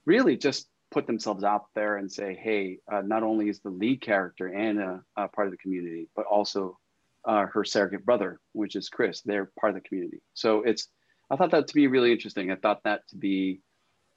really 0.05 0.37
just 0.37 0.67
put 0.91 1.07
themselves 1.07 1.43
out 1.43 1.65
there 1.73 1.97
and 1.97 2.11
say, 2.11 2.35
hey, 2.35 2.77
uh, 2.91 3.01
not 3.01 3.23
only 3.23 3.49
is 3.49 3.59
the 3.61 3.69
lead 3.69 4.01
character 4.01 4.53
Anna 4.53 5.01
uh, 5.17 5.27
part 5.29 5.47
of 5.47 5.51
the 5.51 5.57
community, 5.57 6.09
but 6.15 6.25
also 6.25 6.77
uh, 7.25 7.45
her 7.47 7.63
surrogate 7.63 8.05
brother, 8.05 8.39
which 8.51 8.75
is 8.75 8.89
Chris, 8.89 9.21
they're 9.21 9.51
part 9.59 9.75
of 9.75 9.81
the 9.81 9.87
community. 9.87 10.21
So 10.33 10.63
it's, 10.63 10.89
I 11.29 11.37
thought 11.37 11.51
that 11.51 11.67
to 11.67 11.73
be 11.73 11.87
really 11.87 12.11
interesting. 12.11 12.51
I 12.51 12.55
thought 12.55 12.83
that 12.83 13.07
to 13.09 13.15
be 13.15 13.61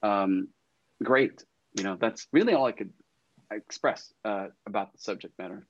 um, 0.03 0.49
great. 1.01 1.43
You 1.77 1.83
know, 1.83 1.97
that's 1.99 2.27
really 2.31 2.53
all 2.53 2.65
I 2.65 2.73
could 2.73 2.91
express 3.51 4.13
uh, 4.25 4.47
about 4.65 4.91
the 4.91 4.97
subject 4.97 5.37
matter. 5.39 5.65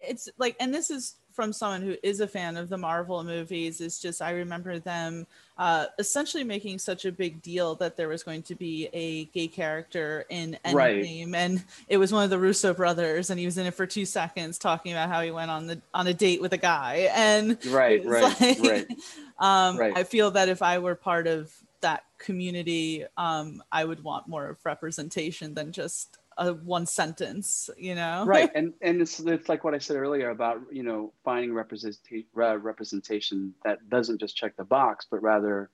It's 0.00 0.28
like, 0.38 0.56
and 0.58 0.74
this 0.74 0.90
is 0.90 1.16
from 1.32 1.52
someone 1.52 1.82
who 1.82 1.96
is 2.02 2.20
a 2.20 2.26
fan 2.26 2.56
of 2.56 2.68
the 2.68 2.76
Marvel 2.76 3.22
movies 3.24 3.80
is 3.80 3.98
just 3.98 4.20
I 4.20 4.32
remember 4.32 4.78
them 4.78 5.26
uh, 5.58 5.86
essentially 5.98 6.44
making 6.44 6.78
such 6.78 7.04
a 7.04 7.12
big 7.12 7.42
deal 7.42 7.74
that 7.76 7.96
there 7.96 8.08
was 8.08 8.22
going 8.22 8.42
to 8.44 8.54
be 8.54 8.88
a 8.92 9.26
gay 9.26 9.46
character 9.46 10.24
in 10.30 10.58
Endgame, 10.64 11.32
right. 11.32 11.34
and 11.34 11.62
it 11.88 11.98
was 11.98 12.12
one 12.12 12.24
of 12.24 12.30
the 12.30 12.38
Russo 12.38 12.72
brothers, 12.72 13.30
and 13.30 13.38
he 13.38 13.44
was 13.44 13.58
in 13.58 13.66
it 13.66 13.74
for 13.74 13.86
two 13.86 14.06
seconds 14.06 14.58
talking 14.58 14.92
about 14.92 15.08
how 15.08 15.20
he 15.20 15.30
went 15.30 15.50
on 15.50 15.66
the 15.66 15.80
on 15.92 16.06
a 16.06 16.14
date 16.14 16.40
with 16.40 16.52
a 16.52 16.58
guy, 16.58 17.10
and 17.14 17.58
right, 17.66 18.04
right, 18.04 18.40
like, 18.40 18.58
right. 18.60 18.86
Um, 19.38 19.78
right. 19.78 19.96
I 19.96 20.04
feel 20.04 20.32
that 20.32 20.50
if 20.50 20.60
I 20.60 20.80
were 20.80 20.94
part 20.94 21.26
of 21.26 21.50
that 21.80 22.04
community, 22.18 23.06
um, 23.16 23.62
I 23.72 23.84
would 23.84 24.04
want 24.04 24.28
more 24.28 24.50
of 24.50 24.58
representation 24.64 25.54
than 25.54 25.72
just 25.72 26.18
a 26.40 26.52
one 26.52 26.86
sentence 26.86 27.70
you 27.78 27.94
know? 27.94 28.24
Right 28.26 28.50
and 28.56 28.72
and 28.80 29.00
it's, 29.00 29.20
it's 29.20 29.48
like 29.48 29.62
what 29.62 29.74
i 29.74 29.78
said 29.78 29.96
earlier 29.96 30.30
about 30.30 30.60
you 30.72 30.82
know 30.82 31.12
finding 31.24 31.52
representation 31.52 32.26
representation 32.34 33.54
that 33.64 33.88
doesn't 33.88 34.18
just 34.18 34.36
check 34.36 34.56
the 34.56 34.64
box 34.64 35.06
but 35.10 35.22
rather 35.22 35.70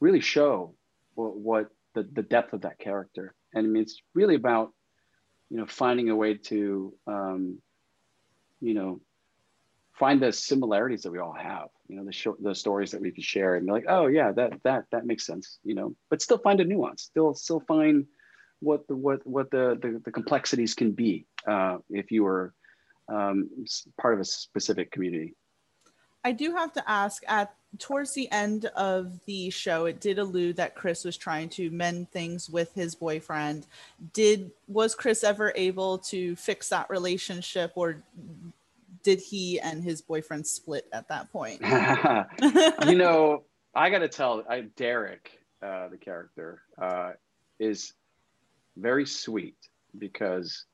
really 0.00 0.20
show 0.20 0.74
what, 1.14 1.36
what 1.36 1.70
the, 1.94 2.08
the 2.12 2.22
depth 2.22 2.52
of 2.52 2.62
that 2.62 2.78
character. 2.78 3.34
And 3.52 3.66
i 3.66 3.68
mean 3.68 3.82
it's 3.82 4.00
really 4.14 4.34
about 4.34 4.72
you 5.50 5.56
know 5.56 5.66
finding 5.66 6.10
a 6.10 6.16
way 6.16 6.34
to 6.34 6.94
um, 7.06 7.58
you 8.60 8.74
know 8.74 9.00
find 9.92 10.20
the 10.20 10.32
similarities 10.32 11.02
that 11.02 11.12
we 11.12 11.18
all 11.18 11.32
have 11.32 11.68
you 11.86 11.96
know 11.96 12.04
the 12.04 12.12
short 12.12 12.42
the 12.42 12.54
stories 12.54 12.90
that 12.90 13.00
we 13.00 13.12
can 13.12 13.22
share 13.22 13.54
and 13.54 13.66
be 13.66 13.72
like 13.72 13.84
oh 13.88 14.06
yeah 14.06 14.32
that 14.32 14.52
that 14.64 14.84
that 14.90 15.06
makes 15.06 15.24
sense 15.26 15.58
you 15.64 15.74
know? 15.74 15.94
But 16.10 16.22
still 16.22 16.38
find 16.38 16.60
a 16.60 16.64
nuance 16.64 17.02
still 17.02 17.34
still 17.34 17.60
find 17.60 18.06
what 18.64 18.86
the 18.88 18.96
what 18.96 19.24
what 19.26 19.50
the 19.50 19.78
the, 19.80 20.00
the 20.04 20.10
complexities 20.10 20.74
can 20.74 20.92
be 20.92 21.26
uh, 21.46 21.78
if 21.90 22.10
you 22.10 22.26
are 22.26 22.54
um, 23.08 23.50
part 24.00 24.14
of 24.14 24.20
a 24.20 24.24
specific 24.24 24.90
community 24.90 25.34
I 26.24 26.32
do 26.32 26.54
have 26.54 26.72
to 26.72 26.90
ask 26.90 27.22
at 27.28 27.54
towards 27.78 28.14
the 28.14 28.30
end 28.32 28.66
of 28.76 29.20
the 29.26 29.50
show 29.50 29.84
it 29.84 30.00
did 30.00 30.18
allude 30.18 30.56
that 30.56 30.74
Chris 30.74 31.04
was 31.04 31.16
trying 31.16 31.50
to 31.50 31.70
mend 31.70 32.10
things 32.10 32.48
with 32.48 32.72
his 32.74 32.94
boyfriend. 32.94 33.66
Did 34.14 34.50
was 34.66 34.94
Chris 34.94 35.22
ever 35.22 35.52
able 35.54 35.98
to 35.98 36.34
fix 36.36 36.70
that 36.70 36.88
relationship 36.88 37.72
or 37.74 38.02
did 39.02 39.20
he 39.20 39.60
and 39.60 39.84
his 39.84 40.00
boyfriend 40.00 40.46
split 40.46 40.88
at 40.92 41.08
that 41.08 41.30
point? 41.30 41.60
you 42.86 42.96
know, 42.96 43.42
I 43.74 43.90
got 43.90 43.98
to 43.98 44.08
tell 44.08 44.42
I 44.48 44.62
Derek 44.76 45.38
uh, 45.62 45.88
the 45.88 45.98
character 45.98 46.62
uh, 46.80 47.12
is 47.58 47.92
very 48.76 49.06
sweet 49.06 49.56
because 49.98 50.64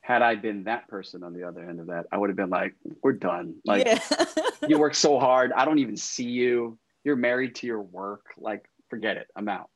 had 0.00 0.22
I 0.22 0.34
been 0.34 0.64
that 0.64 0.88
person 0.88 1.22
on 1.22 1.34
the 1.34 1.46
other 1.46 1.68
end 1.68 1.80
of 1.80 1.86
that, 1.88 2.06
I 2.10 2.18
would 2.18 2.30
have 2.30 2.36
been 2.36 2.50
like, 2.50 2.74
we're 3.02 3.12
done. 3.12 3.56
Like, 3.64 3.86
yeah. 3.86 4.24
you 4.68 4.78
work 4.78 4.94
so 4.94 5.18
hard. 5.18 5.52
I 5.52 5.64
don't 5.64 5.78
even 5.78 5.96
see 5.96 6.28
you. 6.28 6.78
You're 7.04 7.16
married 7.16 7.54
to 7.56 7.66
your 7.66 7.82
work. 7.82 8.26
Like, 8.38 8.68
forget 8.88 9.16
it. 9.16 9.28
I'm 9.36 9.48
out. 9.48 9.70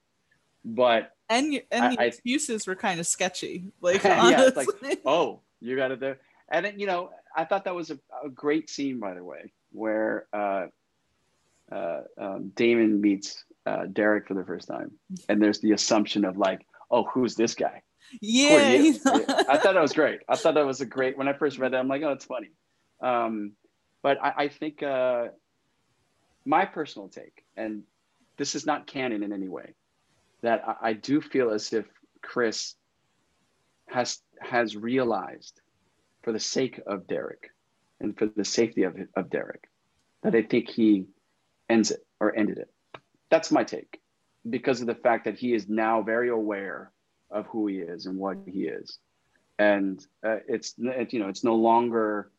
But 0.64 1.12
and 1.28 1.60
and 1.70 1.84
I, 1.84 1.96
the 1.96 2.06
excuses 2.06 2.66
I, 2.66 2.70
were 2.70 2.76
kind 2.76 3.00
of 3.00 3.06
sketchy. 3.06 3.66
Like, 3.80 4.02
yeah, 4.02 4.50
like, 4.56 4.68
oh, 5.04 5.40
you 5.60 5.76
got 5.76 5.88
to 5.88 5.96
there. 5.96 6.18
And 6.48 6.64
then, 6.64 6.78
you 6.78 6.87
know, 6.87 7.10
I 7.37 7.44
thought 7.44 7.64
that 7.64 7.74
was 7.74 7.90
a, 7.90 7.98
a 8.24 8.28
great 8.28 8.70
scene, 8.70 8.98
by 8.98 9.14
the 9.14 9.24
way, 9.24 9.52
where 9.72 10.26
uh, 10.32 10.66
uh, 11.70 12.00
um, 12.18 12.52
Daimon 12.54 13.00
meets 13.00 13.44
uh, 13.66 13.87
Derek 13.92 14.28
for 14.28 14.34
the 14.34 14.44
first 14.44 14.68
time, 14.68 14.92
and 15.28 15.40
there's 15.40 15.60
the 15.60 15.72
assumption 15.72 16.24
of 16.24 16.37
like, 16.37 16.66
oh, 16.90 17.05
who's 17.05 17.35
this 17.35 17.55
guy? 17.55 17.83
Yeah, 18.20 18.73
yeah. 18.73 18.92
I 19.05 19.59
thought 19.59 19.75
that 19.75 19.83
was 19.83 19.92
great. 19.92 20.20
I 20.29 20.37
thought 20.37 20.55
that 20.55 20.66
was 20.66 20.81
a 20.81 20.87
great. 20.87 21.16
When 21.16 21.29
I 21.29 21.33
first 21.33 21.59
read 21.59 21.73
that, 21.73 21.79
I'm 21.79 21.88
like, 21.88 22.03
oh, 22.03 22.12
it's 22.12 22.27
funny. 22.27 22.51
Um, 23.01 23.53
but 24.03 24.23
I, 24.23 24.33
I 24.37 24.49
think 24.49 24.83
uh, 24.83 25.29
my 26.44 26.64
personal 26.66 27.09
take, 27.09 27.44
and 27.57 27.83
this 28.37 28.55
is 28.55 28.66
not 28.66 28.87
canon 28.87 29.23
in 29.23 29.33
any 29.33 29.49
way, 29.49 29.75
that 30.42 30.62
I, 30.66 30.90
I 30.90 30.92
do 30.92 31.20
feel 31.20 31.51
as 31.51 31.73
if 31.73 31.87
Chris 32.23 32.75
has 33.88 34.20
has 34.40 34.77
realized, 34.77 35.61
for 36.23 36.33
the 36.33 36.40
sake 36.40 36.81
of 36.87 37.07
Derek, 37.07 37.51
and 38.01 38.16
for 38.16 38.27
the 38.27 38.44
safety 38.44 38.85
of 38.85 38.97
of 39.16 39.31
Derek, 39.31 39.68
that 40.23 40.35
I 40.35 40.42
think 40.42 40.68
he 40.70 41.07
ends 41.68 41.90
it 41.90 42.07
or 42.20 42.37
ended 42.37 42.59
it. 42.59 42.70
That's 43.31 43.51
my 43.51 43.64
take, 43.64 44.01
because 44.48 44.80
of 44.80 44.87
the 44.87 44.94
fact 44.94 45.24
that 45.24 45.38
he 45.38 45.54
is 45.54 45.68
now 45.68 46.02
very 46.02 46.28
aware 46.28 46.92
of 47.30 47.46
who 47.46 47.66
he 47.66 47.78
is 47.78 48.07
and 48.07 48.18
what 48.18 48.38
he 48.46 48.64
is, 48.64 48.98
and 49.59 50.04
uh, 50.26 50.37
it's 50.46 50.74
it, 50.78 51.12
you 51.12 51.20
know 51.20 51.28
it's 51.28 51.44
no 51.44 51.54
longer 51.54 52.30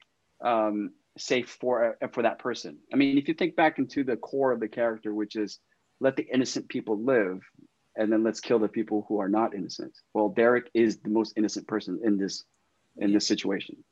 um, 0.42 0.92
safe 1.18 1.50
for 1.60 1.98
uh, 2.02 2.08
for 2.08 2.24
that 2.24 2.40
person. 2.40 2.78
I 2.94 2.96
mean, 2.96 3.18
if 3.18 3.28
you 3.28 3.34
think 3.34 3.56
back 3.56 3.80
into 3.80 4.04
the 4.04 4.18
core 4.18 4.52
of 4.52 4.60
the 4.60 4.68
character, 4.68 5.14
which 5.14 5.36
is 5.36 5.60
let 6.00 6.16
the 6.16 6.28
innocent 6.32 6.68
people 6.68 7.02
live, 7.02 7.42
and 7.96 8.12
then 8.12 8.24
let's 8.24 8.40
kill 8.40 8.60
the 8.60 8.68
people 8.68 9.06
who 9.08 9.20
are 9.20 9.30
not 9.30 9.54
innocent. 9.54 9.94
Well, 10.14 10.30
Derek 10.30 10.70
is 10.74 10.98
the 11.00 11.10
most 11.10 11.34
innocent 11.38 11.68
person 11.68 12.00
in 12.04 12.18
this 12.18 12.44
in 12.98 13.14
this 13.14 13.28
situation, 13.28 13.84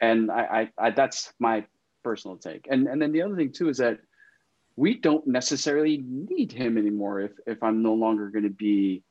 and 0.00 0.30
I, 0.30 0.70
I, 0.78 0.86
I 0.86 0.90
that's 0.90 1.32
my 1.38 1.64
personal 2.02 2.36
take. 2.36 2.66
And 2.70 2.86
and 2.86 3.00
then 3.00 3.12
the 3.12 3.22
other 3.22 3.36
thing 3.36 3.52
too 3.52 3.68
is 3.68 3.78
that 3.78 3.98
we 4.78 4.94
don't 4.94 5.26
necessarily 5.26 6.04
need 6.06 6.52
him 6.52 6.78
anymore 6.78 7.20
if 7.20 7.32
if 7.46 7.62
I'm 7.62 7.82
no 7.82 7.94
longer 7.94 8.30
going 8.30 8.44
to 8.44 8.50
be 8.50 9.02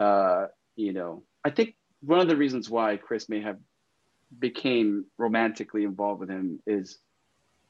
uh, 0.00 0.46
you 0.76 0.92
know, 0.92 1.22
I 1.44 1.50
think 1.50 1.76
one 2.00 2.20
of 2.20 2.28
the 2.28 2.36
reasons 2.36 2.68
why 2.70 2.96
Chris 2.96 3.28
may 3.28 3.40
have 3.40 3.58
became 4.38 5.04
romantically 5.18 5.84
involved 5.84 6.20
with 6.20 6.30
him 6.30 6.58
is 6.66 6.98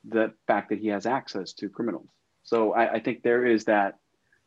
the 0.08 0.32
fact 0.46 0.70
that 0.70 0.78
he 0.78 0.88
has 0.88 1.06
access 1.06 1.52
to 1.54 1.68
criminals. 1.68 2.08
So 2.44 2.72
I, 2.72 2.94
I 2.94 3.00
think 3.00 3.22
there 3.22 3.44
is 3.44 3.64
that 3.64 3.98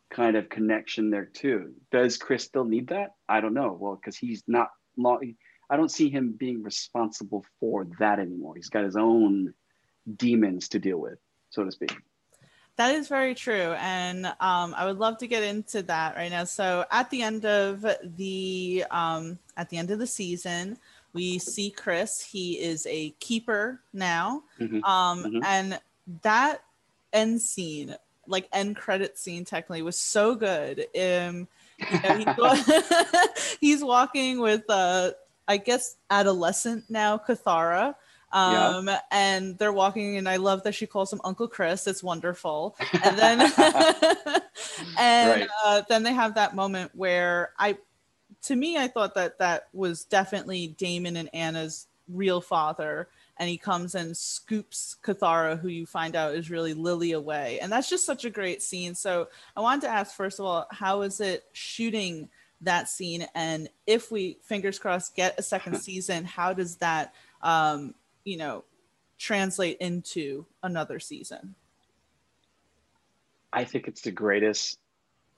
kind 0.10 0.36
of 0.38 0.50
connection 0.50 1.10
there 1.10 1.26
too. 1.26 1.74
Does 1.92 2.18
Chris 2.18 2.44
still 2.44 2.66
need 2.66 2.88
that? 2.88 3.12
I 3.28 3.42
don't 3.42 3.54
know. 3.54 3.78
Well, 3.80 3.96
because 3.96 4.18
he's 4.18 4.44
not 4.48 4.70
long. 4.98 5.34
I 5.70 5.76
don't 5.76 5.92
see 5.92 6.10
him 6.10 6.36
being 6.38 6.64
responsible 6.64 7.46
for 7.60 7.88
that 8.00 8.20
anymore. 8.20 8.56
He's 8.56 8.70
got 8.70 8.86
his 8.86 8.96
own 8.96 9.54
demons 10.16 10.70
to 10.70 10.80
deal 10.80 10.98
with, 10.98 11.20
so 11.50 11.66
to 11.66 11.72
speak. 11.72 11.94
That 12.78 12.94
is 12.94 13.08
very 13.08 13.34
true. 13.34 13.74
And 13.80 14.28
um, 14.40 14.76
I 14.78 14.86
would 14.86 15.00
love 15.00 15.18
to 15.20 15.28
get 15.28 15.44
into 15.44 15.82
that 15.84 16.16
right 16.16 16.30
now. 16.30 16.44
So 16.44 16.86
at 16.92 17.10
the 17.10 17.24
end 17.24 17.44
of 17.44 17.86
the 18.16 18.86
um, 18.92 19.40
at 19.58 19.70
the 19.70 19.78
end 19.78 19.90
of 19.90 19.98
the 19.98 20.08
season, 20.08 20.78
we 21.14 21.40
see 21.40 21.72
Chris. 21.72 22.22
He 22.22 22.54
is 22.60 22.86
a 22.88 23.10
keeper 23.20 23.82
now. 23.94 24.44
Mm-hmm. 24.60 24.84
Um, 24.84 25.24
mm-hmm. 25.24 25.44
and 25.44 25.80
that 26.22 26.62
end 27.14 27.42
scene, 27.42 27.96
like 28.28 28.48
end 28.54 28.76
credit 28.76 29.18
scene 29.18 29.44
technically, 29.44 29.82
was 29.82 29.98
so 29.98 30.36
good. 30.36 30.82
Um, 30.96 31.48
you 31.92 32.00
know, 32.04 32.54
he's, 32.54 33.58
he's 33.60 33.84
walking 33.84 34.40
with 34.40 34.64
uh 34.70 35.12
I 35.48 35.58
guess 35.58 35.96
adolescent 36.12 36.84
now, 36.90 37.18
Cathara 37.18 37.96
um 38.34 38.88
yeah. 38.88 39.00
and 39.12 39.58
they're 39.58 39.74
walking 39.74 40.18
and 40.18 40.28
i 40.28 40.36
love 40.36 40.64
that 40.64 40.74
she 40.74 40.86
calls 40.86 41.12
him 41.12 41.22
uncle 41.24 41.48
chris 41.48 41.88
it's 41.88 42.04
wonderful 42.04 42.76
and 43.04 43.18
then 43.20 43.40
and 44.98 45.42
right. 45.42 45.48
uh, 45.66 45.82
then 45.90 46.04
they 46.04 46.14
have 46.14 46.36
that 46.36 46.56
moment 46.56 46.92
where 46.94 47.52
i 47.58 47.78
to 48.42 48.56
me 48.56 48.78
i 48.78 48.88
thought 48.88 49.16
that 49.16 49.40
that 49.40 49.68
was 49.74 50.04
definitely 50.04 50.76
daimon 50.78 51.16
and 51.16 51.34
anna's 51.34 51.88
real 52.10 52.42
father 52.42 53.08
and 53.40 53.50
he 53.50 53.58
comes 53.58 53.96
and 53.96 54.16
scoops 54.16 54.98
Cathara, 55.04 55.60
who 55.60 55.68
you 55.68 55.86
find 55.86 56.16
out 56.16 56.36
is 56.36 56.50
really 56.50 56.74
Lily 56.74 57.12
away. 57.12 57.60
And 57.60 57.72
that's 57.72 57.90
just 57.90 58.06
such 58.06 58.26
a 58.26 58.30
great 58.30 58.62
scene. 58.62 58.96
So 58.96 59.28
I 59.56 59.62
wanted 59.62 59.82
to 59.82 59.90
ask, 59.90 60.16
first 60.16 60.40
of 60.40 60.46
all, 60.46 60.68
how 60.72 61.02
is 61.02 61.22
it 61.22 61.46
shooting 61.54 62.30
that 62.62 62.90
scene? 62.90 63.28
And 63.36 63.70
if 63.86 64.12
we, 64.12 64.40
fingers 64.44 64.80
crossed, 64.80 65.16
get 65.16 65.40
a 65.40 65.44
second 65.44 65.78
season, 65.82 66.26
how 66.26 66.54
does 66.54 66.78
that 66.78 67.14
um, 67.42 67.94
you 68.28 68.36
know, 68.36 68.66
translate 69.18 69.78
into 69.78 70.46
another 70.62 71.00
season? 71.00 71.56
I 73.54 73.64
think 73.64 73.88
it's 73.88 74.02
the 74.02 74.12
greatest 74.12 74.80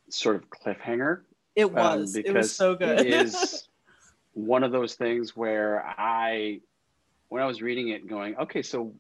sort 0.09 0.35
of 0.35 0.49
cliffhanger. 0.49 1.21
It 1.55 1.65
um, 1.65 1.73
was. 1.73 2.15
Um, 2.15 2.23
it 2.25 2.33
was 2.33 2.55
so 2.55 2.75
good. 2.75 3.01
it 3.01 3.07
is 3.07 3.67
one 4.33 4.63
of 4.63 4.71
those 4.71 4.95
things 4.95 5.35
where 5.35 5.85
I, 5.85 6.61
when 7.29 7.43
I 7.43 7.45
was 7.45 7.61
reading 7.61 7.89
it, 7.89 8.07
going, 8.07 8.35
okay, 8.37 8.63
so 8.63 8.95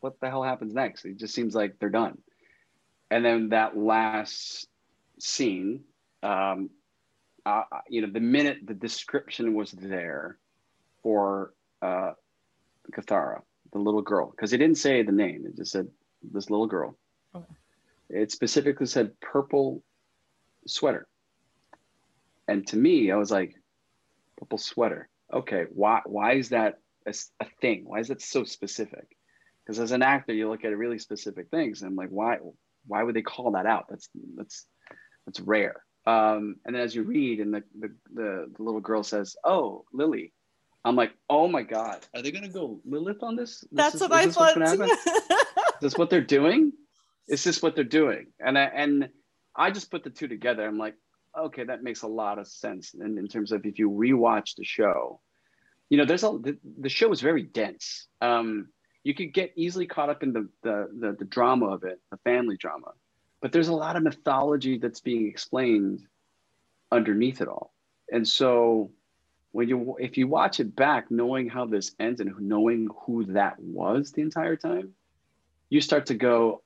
what 0.00 0.20
the 0.20 0.28
hell 0.28 0.42
happens 0.42 0.74
next? 0.74 1.06
It 1.06 1.16
just 1.16 1.34
seems 1.34 1.54
like 1.54 1.78
they're 1.78 1.88
done. 1.88 2.18
And 3.10 3.24
then 3.24 3.48
that 3.48 3.76
last 3.76 4.68
scene, 5.18 5.80
um, 6.22 6.68
uh, 7.46 7.62
you 7.88 8.02
know, 8.02 8.12
the 8.12 8.20
minute 8.20 8.58
the 8.66 8.74
description 8.74 9.54
was 9.54 9.72
there 9.72 10.36
for 11.02 11.54
uh, 11.80 12.12
Cathara, 12.90 13.42
the 13.72 13.78
little 13.78 14.02
girl, 14.02 14.30
because 14.30 14.52
it 14.52 14.58
didn't 14.58 14.78
say 14.78 15.02
the 15.02 15.12
name. 15.12 15.44
It 15.46 15.56
just 15.56 15.72
said 15.72 15.88
this 16.22 16.50
little 16.50 16.66
girl. 16.66 16.96
Okay. 17.34 17.54
It 18.10 18.32
specifically 18.32 18.86
said 18.86 19.18
purple 19.20 19.82
sweater. 20.66 21.06
And 22.48 22.66
to 22.68 22.76
me, 22.76 23.10
I 23.10 23.16
was 23.16 23.30
like, 23.30 23.54
purple 24.36 24.58
sweater. 24.58 25.08
Okay, 25.32 25.66
why 25.70 26.00
why 26.04 26.32
is 26.32 26.48
that 26.48 26.80
a, 27.06 27.14
a 27.40 27.46
thing? 27.60 27.84
Why 27.84 28.00
is 28.00 28.08
that 28.08 28.20
so 28.20 28.42
specific? 28.44 29.16
Because 29.64 29.78
as 29.78 29.92
an 29.92 30.02
actor, 30.02 30.32
you 30.32 30.48
look 30.48 30.64
at 30.64 30.76
really 30.76 30.98
specific 30.98 31.48
things, 31.50 31.82
and 31.82 31.90
I'm 31.90 31.96
like, 31.96 32.08
why 32.08 32.38
why 32.86 33.02
would 33.02 33.14
they 33.14 33.22
call 33.22 33.52
that 33.52 33.66
out? 33.66 33.86
That's 33.88 34.08
that's 34.36 34.66
that's 35.26 35.40
rare. 35.40 35.84
Um, 36.06 36.56
and 36.64 36.74
then 36.74 36.82
as 36.82 36.94
you 36.94 37.04
read, 37.04 37.40
and 37.40 37.54
the, 37.54 37.62
the 37.78 37.94
the, 38.12 38.52
the 38.56 38.62
little 38.62 38.80
girl 38.80 39.04
says, 39.04 39.36
"Oh, 39.44 39.84
Lily," 39.92 40.32
I'm 40.84 40.96
like, 40.96 41.12
oh 41.28 41.46
my 41.46 41.62
god, 41.62 42.06
are 42.14 42.22
they 42.22 42.30
gonna 42.30 42.48
go 42.48 42.80
Lilith 42.84 43.22
on 43.22 43.36
this? 43.36 43.60
this 43.60 43.68
That's 43.72 43.94
is, 43.96 44.00
what 44.02 44.12
I 44.12 44.26
thought. 44.26 44.56
is 44.80 45.80
this 45.80 45.98
what 45.98 46.10
they're 46.10 46.20
doing? 46.20 46.72
Is 47.28 47.44
this 47.44 47.62
what 47.62 47.74
they're 47.74 47.84
doing? 47.84 48.28
And 48.40 48.58
I, 48.58 48.64
and 48.64 49.08
I 49.54 49.70
just 49.70 49.90
put 49.90 50.04
the 50.04 50.10
two 50.10 50.26
together. 50.26 50.66
I'm 50.66 50.78
like, 50.78 50.94
okay, 51.38 51.64
that 51.64 51.82
makes 51.82 52.02
a 52.02 52.08
lot 52.08 52.38
of 52.38 52.48
sense. 52.48 52.94
And 52.98 53.18
in 53.18 53.28
terms 53.28 53.52
of 53.52 53.64
if 53.66 53.78
you 53.78 53.90
rewatch 53.90 54.56
the 54.56 54.64
show, 54.64 55.20
you 55.90 55.98
know, 55.98 56.04
there's 56.04 56.24
a 56.24 56.30
the, 56.40 56.56
the 56.80 56.88
show 56.88 57.12
is 57.12 57.20
very 57.20 57.42
dense. 57.42 58.06
Um, 58.20 58.68
you 59.04 59.14
could 59.14 59.34
get 59.34 59.52
easily 59.56 59.86
caught 59.86 60.10
up 60.10 60.22
in 60.22 60.32
the, 60.32 60.48
the 60.62 60.88
the 60.98 61.16
the 61.18 61.24
drama 61.24 61.66
of 61.66 61.84
it, 61.84 62.00
the 62.10 62.18
family 62.18 62.56
drama, 62.56 62.92
but 63.42 63.52
there's 63.52 63.68
a 63.68 63.74
lot 63.74 63.96
of 63.96 64.02
mythology 64.02 64.78
that's 64.78 65.00
being 65.00 65.26
explained 65.26 66.00
underneath 66.90 67.40
it 67.40 67.48
all. 67.48 67.72
And 68.10 68.26
so 68.26 68.90
when 69.52 69.68
you 69.68 69.96
if 69.98 70.16
you 70.16 70.28
watch 70.28 70.60
it 70.60 70.74
back 70.76 71.10
knowing 71.10 71.48
how 71.48 71.66
this 71.66 71.94
ends 71.98 72.20
and 72.20 72.32
knowing 72.38 72.88
who 73.04 73.24
that 73.24 73.58
was 73.58 74.12
the 74.12 74.22
entire 74.22 74.56
time 74.56 74.94
you 75.70 75.80
start 75.80 76.06
to 76.06 76.14
go, 76.14 76.62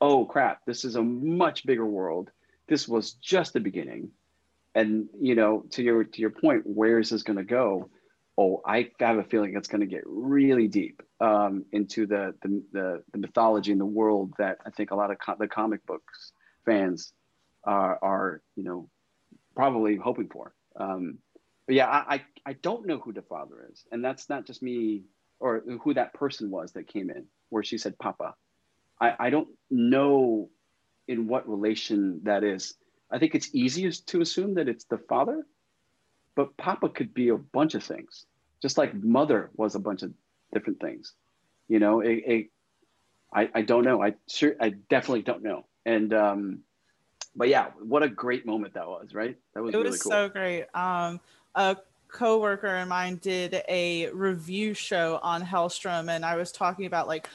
oh 0.00 0.24
crap, 0.24 0.64
this 0.64 0.84
is 0.84 0.96
a 0.96 1.02
much 1.02 1.64
bigger 1.64 1.86
world. 1.86 2.30
This 2.66 2.88
was 2.88 3.12
just 3.12 3.52
the 3.52 3.60
beginning. 3.60 4.10
And 4.74 5.08
you 5.20 5.34
know, 5.34 5.64
to 5.70 5.82
your 5.82 6.04
to 6.04 6.20
your 6.20 6.30
point, 6.30 6.62
where 6.64 6.98
is 6.98 7.10
this 7.10 7.22
going 7.22 7.36
to 7.36 7.44
go? 7.44 7.90
Oh, 8.36 8.62
I 8.64 8.90
have 9.00 9.18
a 9.18 9.24
feeling 9.24 9.56
it's 9.56 9.68
going 9.68 9.80
to 9.80 9.86
get 9.86 10.02
really 10.06 10.68
deep 10.68 11.02
um, 11.20 11.64
into 11.72 12.06
the, 12.06 12.34
the, 12.42 12.62
the 12.72 13.02
the 13.12 13.18
mythology 13.18 13.72
and 13.72 13.80
the 13.80 13.86
world 13.86 14.32
that 14.38 14.58
I 14.64 14.70
think 14.70 14.90
a 14.90 14.94
lot 14.94 15.10
of 15.10 15.18
co- 15.18 15.36
the 15.38 15.48
comic 15.48 15.84
books 15.86 16.32
fans 16.64 17.12
are, 17.64 17.98
are 18.00 18.42
you 18.56 18.64
know 18.64 18.88
probably 19.56 19.96
hoping 19.96 20.28
for. 20.28 20.54
Um, 20.76 21.18
but 21.68 21.76
yeah, 21.76 21.86
I, 21.86 22.14
I 22.14 22.24
I 22.46 22.52
don't 22.54 22.86
know 22.86 22.98
who 22.98 23.12
the 23.12 23.20
father 23.20 23.68
is, 23.70 23.84
and 23.92 24.02
that's 24.02 24.30
not 24.30 24.46
just 24.46 24.62
me 24.62 25.02
or 25.38 25.62
who 25.82 25.92
that 25.94 26.14
person 26.14 26.50
was 26.50 26.72
that 26.72 26.88
came 26.88 27.10
in 27.10 27.26
where 27.50 27.62
she 27.62 27.76
said 27.76 27.98
Papa. 27.98 28.34
I, 29.00 29.14
I 29.20 29.30
don't 29.30 29.48
know 29.70 30.48
in 31.06 31.28
what 31.28 31.48
relation 31.48 32.20
that 32.24 32.42
is. 32.42 32.74
I 33.10 33.18
think 33.18 33.34
it's 33.34 33.50
easiest 33.54 34.08
to 34.08 34.22
assume 34.22 34.54
that 34.54 34.66
it's 34.66 34.84
the 34.84 34.96
father, 34.96 35.46
but 36.34 36.56
Papa 36.56 36.88
could 36.88 37.12
be 37.12 37.28
a 37.28 37.36
bunch 37.36 37.74
of 37.74 37.84
things, 37.84 38.24
just 38.62 38.78
like 38.78 38.94
mother 38.94 39.50
was 39.54 39.74
a 39.74 39.78
bunch 39.78 40.02
of 40.02 40.12
different 40.52 40.80
things. 40.80 41.12
You 41.68 41.80
know, 41.80 42.00
it, 42.00 42.22
it, 42.26 42.46
I, 43.32 43.50
I 43.54 43.62
don't 43.62 43.84
know. 43.84 44.02
I 44.02 44.14
sure 44.26 44.54
I 44.58 44.70
definitely 44.70 45.22
don't 45.22 45.42
know. 45.42 45.66
And 45.84 46.14
um, 46.14 46.60
but 47.36 47.48
yeah, 47.48 47.68
what 47.80 48.02
a 48.02 48.08
great 48.08 48.46
moment 48.46 48.74
that 48.74 48.88
was, 48.88 49.14
right? 49.14 49.36
That 49.54 49.62
was 49.62 49.74
it 49.74 49.78
really 49.78 49.90
was 49.90 50.02
cool. 50.02 50.12
so 50.12 50.28
great. 50.28 50.66
Um, 50.74 51.20
a 51.58 51.76
coworker 52.08 52.76
of 52.76 52.88
mine 52.88 53.16
did 53.16 53.62
a 53.68 54.08
review 54.10 54.72
show 54.72 55.18
on 55.22 55.42
Helstrom, 55.42 56.08
and 56.08 56.24
I 56.24 56.36
was 56.36 56.52
talking 56.52 56.86
about 56.86 57.08
like 57.08 57.28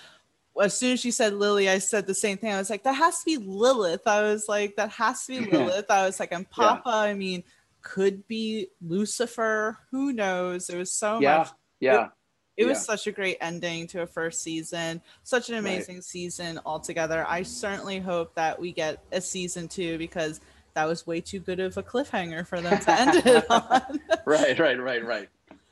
as 0.61 0.77
soon 0.77 0.93
as 0.93 0.99
she 0.99 1.11
said 1.11 1.33
Lily, 1.33 1.67
I 1.67 1.79
said 1.79 2.05
the 2.05 2.13
same 2.13 2.37
thing. 2.37 2.53
I 2.53 2.59
was 2.59 2.69
like, 2.69 2.83
that 2.83 2.93
has 2.93 3.19
to 3.19 3.25
be 3.25 3.37
Lilith. 3.37 4.05
I 4.05 4.21
was 4.21 4.47
like, 4.47 4.75
that 4.75 4.91
has 4.91 5.25
to 5.25 5.41
be 5.41 5.51
Lilith. 5.51 5.89
I 5.89 6.05
was 6.05 6.19
like, 6.19 6.31
and 6.31 6.49
Papa, 6.49 6.83
yeah. 6.85 6.95
I 6.95 7.13
mean, 7.15 7.43
could 7.81 8.27
be 8.27 8.67
Lucifer. 8.81 9.79
Who 9.91 10.13
knows? 10.13 10.69
It 10.69 10.77
was 10.77 10.91
so 10.91 11.19
yeah, 11.19 11.39
much. 11.39 11.49
Yeah. 11.79 12.03
It, 12.03 12.09
it 12.55 12.63
yeah. 12.63 12.69
was 12.69 12.85
such 12.85 13.07
a 13.07 13.11
great 13.11 13.37
ending 13.41 13.87
to 13.87 14.03
a 14.03 14.07
first 14.07 14.43
season, 14.43 15.01
such 15.23 15.49
an 15.49 15.55
amazing 15.55 15.95
Right. 15.95 16.03
season 16.03 16.59
altogether. 16.67 17.25
I 17.27 17.41
certainly 17.41 17.99
hope 17.99 18.35
that 18.35 18.59
we 18.59 18.71
get 18.71 19.03
a 19.11 19.21
season 19.21 19.67
two 19.67 19.97
because 19.97 20.39
that 20.75 20.85
was 20.85 21.05
way 21.07 21.21
too 21.21 21.39
good 21.39 21.59
of 21.59 21.77
a 21.77 21.83
cliffhanger 21.83 22.45
for 22.47 22.59
them 22.61 22.79
to 22.79 22.91
end 22.99 23.25
it 23.25 23.45
on. 23.49 23.99
Right, 24.25 24.57
right, 24.57 24.79
right, 24.79 25.05
right. 25.05 25.29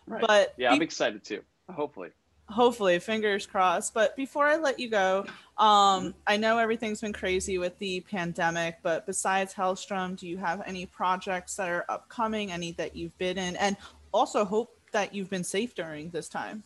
Right. 0.08 0.24
But 0.28 0.54
yeah, 0.58 0.72
I'm 0.72 0.82
excited 0.82 1.24
too. 1.24 1.42
Hopefully. 1.70 2.10
hopefully 2.50 3.00
fingers 3.00 3.46
crossed 3.46 3.94
but 3.94 4.14
before 4.18 4.46
i 4.46 4.58
let 4.58 4.78
you 4.78 4.90
go 4.90 5.26
um 5.58 6.14
i 6.28 6.36
know 6.36 6.58
everything's 6.58 7.00
been 7.00 7.14
crazy 7.14 7.58
with 7.58 7.80
the 7.80 8.02
pandemic 8.02 8.76
but 8.84 9.06
besides 9.06 9.54
helstrom 9.54 10.18
do 10.18 10.28
you 10.28 10.38
have 10.38 10.62
any 10.66 10.86
projects 10.86 11.56
that 11.56 11.70
are 11.70 11.86
upcoming 11.88 12.52
any 12.52 12.74
that 12.74 12.94
you've 12.94 13.18
been 13.18 13.38
in 13.38 13.56
and 13.56 13.78
also 14.12 14.44
hope 14.44 14.78
that 14.92 15.16
you've 15.16 15.30
been 15.30 15.46
safe 15.46 15.74
during 15.74 16.10
this 16.10 16.28
time 16.28 16.62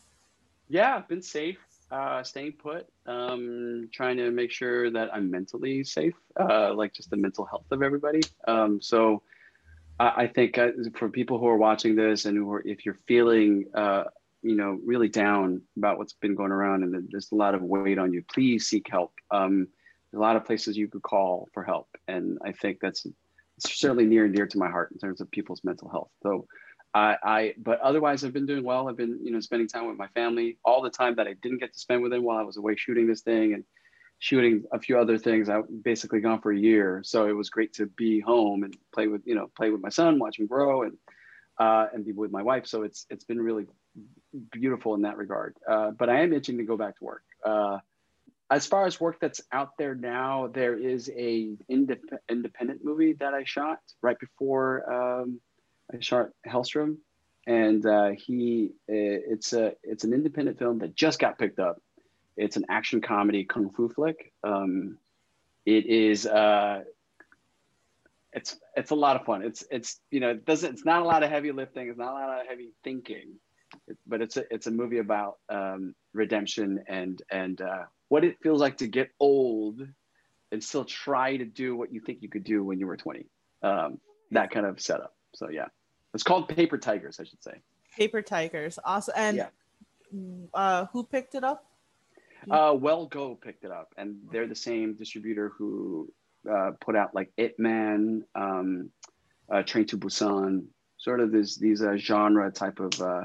Yeah, 0.67 0.95
I've 0.95 1.07
been 1.07 1.21
safe, 1.21 1.59
uh, 1.91 2.23
staying 2.23 2.53
put, 2.53 2.87
um, 3.05 3.89
trying 3.93 4.17
to 4.17 4.31
make 4.31 4.51
sure 4.51 4.89
that 4.91 5.13
I'm 5.13 5.29
mentally 5.29 5.83
safe, 5.83 6.15
uh, 6.39 6.73
like 6.73 6.93
just 6.93 7.09
the 7.09 7.17
mental 7.17 7.45
health 7.45 7.65
of 7.71 7.81
everybody. 7.81 8.21
Um, 8.47 8.81
so 8.81 9.21
I, 9.99 10.23
I 10.23 10.27
think 10.27 10.57
uh, 10.57 10.71
for 10.95 11.09
people 11.09 11.39
who 11.39 11.47
are 11.47 11.57
watching 11.57 11.95
this 11.95 12.25
and 12.25 12.37
who 12.37 12.51
are, 12.51 12.63
if 12.65 12.85
you're 12.85 12.97
feeling, 13.07 13.65
uh, 13.73 14.05
you 14.41 14.55
know, 14.55 14.79
really 14.85 15.09
down 15.09 15.61
about 15.77 15.97
what's 15.97 16.13
been 16.13 16.35
going 16.35 16.51
around 16.51 16.83
and 16.83 17.07
there's 17.11 17.31
a 17.31 17.35
lot 17.35 17.55
of 17.55 17.61
weight 17.61 17.97
on 17.97 18.13
you, 18.13 18.23
please 18.31 18.67
seek 18.67 18.87
help. 18.89 19.13
Um, 19.31 19.67
a 20.13 20.19
lot 20.19 20.35
of 20.35 20.45
places 20.45 20.77
you 20.77 20.87
could 20.87 21.01
call 21.01 21.49
for 21.53 21.63
help. 21.63 21.89
And 22.07 22.37
I 22.45 22.51
think 22.53 22.79
that's 22.81 23.05
certainly 23.59 24.05
near 24.05 24.25
and 24.25 24.35
dear 24.35 24.47
to 24.47 24.57
my 24.57 24.69
heart 24.69 24.91
in 24.91 24.97
terms 24.97 25.19
of 25.19 25.29
people's 25.29 25.63
mental 25.63 25.89
health. 25.89 26.09
So 26.23 26.47
I, 26.95 27.17
I, 27.23 27.53
but 27.57 27.81
otherwise 27.81 28.23
I've 28.23 28.31
been 28.31 28.45
doing 28.45 28.63
well. 28.63 28.87
I've 28.87 28.95
been, 28.95 29.19
you 29.21 29.31
know, 29.31 29.41
spending 29.41 29.67
time 29.67 29.85
with 29.87 29.97
my 29.97 30.07
family 30.07 30.57
all 30.63 30.81
the 30.81 30.89
time 30.89 31.15
that 31.15 31.27
I 31.27 31.33
didn't 31.33 31.57
get 31.57 31.73
to 31.73 31.79
spend 31.79 32.01
with 32.01 32.13
them 32.13 32.23
while 32.23 32.37
I 32.37 32.43
was 32.43 32.55
away 32.55 32.77
shooting 32.77 33.05
this 33.05 33.19
thing 33.19 33.53
and 33.53 33.65
shooting 34.19 34.63
a 34.71 34.79
few 34.79 34.97
other 34.97 35.17
things. 35.17 35.49
I 35.49 35.59
basically 35.83 36.21
gone 36.21 36.39
for 36.39 36.53
a 36.53 36.57
year. 36.57 37.01
So 37.03 37.27
it 37.27 37.33
was 37.33 37.49
great 37.49 37.73
to 37.73 37.87
be 37.87 38.21
home 38.21 38.63
and 38.63 38.73
play 38.93 39.07
with, 39.07 39.23
you 39.25 39.35
know, 39.35 39.51
play 39.57 39.71
with 39.71 39.81
my 39.81 39.89
son, 39.89 40.19
watch 40.19 40.39
him 40.39 40.47
grow 40.47 40.83
and, 40.83 40.93
uh, 41.59 41.87
and 41.93 42.05
be 42.05 42.13
with 42.13 42.31
my 42.31 42.41
wife. 42.41 42.65
So 42.65 42.83
it's, 42.83 43.05
it's 43.09 43.25
been 43.25 43.41
really 43.41 43.65
beautiful 44.53 44.95
in 44.95 45.01
that 45.01 45.17
regard. 45.17 45.57
Uh, 45.69 45.91
but 45.91 46.09
I 46.09 46.21
am 46.21 46.31
itching 46.31 46.59
to 46.59 46.63
go 46.63 46.77
back 46.77 46.97
to 46.99 47.03
work. 47.03 47.23
Uh, 47.45 47.79
as 48.49 48.67
far 48.67 48.85
as 48.85 49.01
work 49.01 49.17
that's 49.19 49.41
out 49.51 49.71
there 49.77 49.95
now, 49.95 50.47
there 50.47 50.77
is 50.77 51.09
a 51.09 51.57
indep- 51.69 52.19
independent 52.29 52.85
movie 52.85 53.13
that 53.19 53.33
I 53.33 53.43
shot 53.43 53.79
right 54.01 54.17
before 54.17 55.19
um, 55.19 55.41
I 55.93 55.99
shot 55.99 56.29
Helstrom, 56.47 56.97
and 57.47 57.85
uh, 57.85 58.11
he 58.17 58.71
it's 58.87 59.53
a 59.53 59.73
it's 59.83 60.03
an 60.03 60.13
independent 60.13 60.57
film 60.57 60.79
that 60.79 60.95
just 60.95 61.19
got 61.19 61.37
picked 61.37 61.59
up. 61.59 61.81
It's 62.37 62.57
an 62.57 62.65
action 62.69 63.01
comedy 63.01 63.45
kung 63.45 63.69
fu 63.69 63.89
flick. 63.89 64.33
Um, 64.43 64.97
it 65.65 65.85
is 65.85 66.25
uh, 66.25 66.83
it's 68.33 68.57
it's 68.75 68.91
a 68.91 68.95
lot 68.95 69.15
of 69.15 69.25
fun. 69.25 69.43
It's 69.43 69.63
it's 69.71 69.99
you 70.11 70.19
know 70.19 70.31
it 70.31 70.45
doesn't 70.45 70.73
it's 70.73 70.85
not 70.85 71.01
a 71.01 71.05
lot 71.05 71.23
of 71.23 71.29
heavy 71.29 71.51
lifting. 71.51 71.87
It's 71.87 71.97
not 71.97 72.11
a 72.11 72.13
lot 72.13 72.41
of 72.41 72.47
heavy 72.47 72.73
thinking, 72.83 73.39
it, 73.87 73.97
but 74.05 74.21
it's 74.21 74.37
a 74.37 74.43
it's 74.51 74.67
a 74.67 74.71
movie 74.71 74.99
about 74.99 75.37
um, 75.49 75.95
redemption 76.13 76.83
and 76.87 77.21
and 77.31 77.61
uh, 77.61 77.83
what 78.09 78.23
it 78.23 78.37
feels 78.43 78.59
like 78.59 78.77
to 78.77 78.87
get 78.87 79.09
old 79.19 79.81
and 80.51 80.63
still 80.63 80.85
try 80.85 81.37
to 81.37 81.45
do 81.45 81.75
what 81.75 81.91
you 81.91 81.99
think 81.99 82.19
you 82.21 82.29
could 82.29 82.43
do 82.43 82.63
when 82.63 82.79
you 82.79 82.87
were 82.87 82.97
20. 82.97 83.25
Um, 83.63 83.99
that 84.31 84.51
kind 84.51 84.65
of 84.65 84.79
setup. 84.79 85.14
So 85.35 85.49
yeah, 85.49 85.67
it's 86.13 86.23
called 86.23 86.47
Paper 86.49 86.77
Tigers, 86.77 87.19
I 87.19 87.23
should 87.25 87.43
say. 87.43 87.55
paper 87.95 88.21
tigers 88.21 88.77
awesome 88.83 89.13
and 89.15 89.37
Yeah. 89.37 89.49
uh 90.53 90.85
who 90.91 91.03
picked 91.03 91.33
it 91.35 91.43
up 91.43 91.59
Uh, 92.51 92.73
Well 92.85 93.05
Go 93.07 93.35
picked 93.35 93.63
it 93.65 93.71
up, 93.71 93.89
and 93.97 94.17
they're 94.31 94.47
the 94.55 94.61
same 94.69 94.93
distributor 94.95 95.49
who 95.57 96.11
uh, 96.55 96.71
put 96.85 96.95
out 96.95 97.09
like 97.15 97.29
Ip 97.37 97.55
Man, 97.57 98.23
um, 98.35 98.91
uh, 99.51 99.63
Train 99.63 99.85
to 99.87 99.97
Busan, 99.97 100.51
sort 100.97 101.19
of 101.23 101.31
this 101.31 101.49
these 101.57 101.81
uh, 101.81 101.95
genre 101.97 102.51
type 102.51 102.79
of 102.79 102.93
uh, 103.01 103.23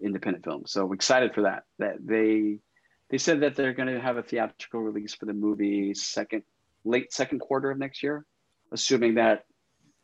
independent 0.00 0.42
films. 0.44 0.72
So 0.72 0.92
excited 0.92 1.30
for 1.34 1.42
that. 1.42 1.64
That 1.82 1.96
they 2.12 2.60
they 3.10 3.18
said 3.18 3.40
that 3.42 3.52
they're 3.56 3.74
going 3.80 3.92
to 3.92 4.00
have 4.00 4.16
a 4.16 4.22
theatrical 4.22 4.80
release 4.80 5.12
for 5.18 5.26
the 5.26 5.34
movie 5.46 5.92
second 5.94 6.42
late 6.84 7.12
second 7.12 7.40
quarter 7.40 7.70
of 7.70 7.78
next 7.78 8.02
year, 8.02 8.24
assuming 8.72 9.12
that 9.16 9.44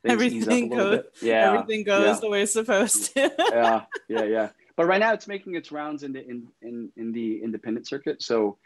Everything 0.05 0.69
goes- 0.69 1.05
Yeah, 1.21 1.53
everything 1.55 1.85
goes 1.85 2.07
yeah. 2.07 2.21
the 2.21 2.29
way 2.31 2.43
it's 2.43 2.53
supposed 2.53 3.15
to 3.15 3.33
yeah, 3.51 3.85
yeah, 4.09 4.25
yeah. 4.25 4.49
But 4.77 4.87
right 4.87 5.01
now, 5.01 5.13
it's 5.13 5.27
making 5.27 5.57
its 5.57 5.73
rounds 5.73 6.03
in 6.05 6.13
the 6.13 6.25
in, 6.29 6.47
in 6.63 6.91
in 6.97 7.13
the 7.13 7.43
independent 7.43 7.87
circuit. 7.89 8.23
So 8.23 8.59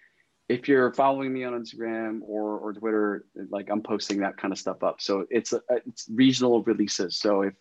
if 0.48 0.68
you're 0.68 0.92
following 0.92 1.32
me 1.32 1.44
on 1.44 1.54
Instagram 1.54 2.20
or 2.22 2.58
or 2.58 2.72
Twitter, 2.74 3.24
like 3.48 3.70
I'm 3.70 3.80
posting 3.82 4.18
that 4.20 4.36
kind 4.36 4.52
of 4.52 4.58
stuff 4.58 4.82
up. 4.82 5.00
So 5.00 5.26
it's 5.30 5.54
a, 5.54 5.62
it's 5.70 6.06
regional 6.12 6.62
releases. 6.64 7.16
So 7.18 7.42
if 7.42 7.54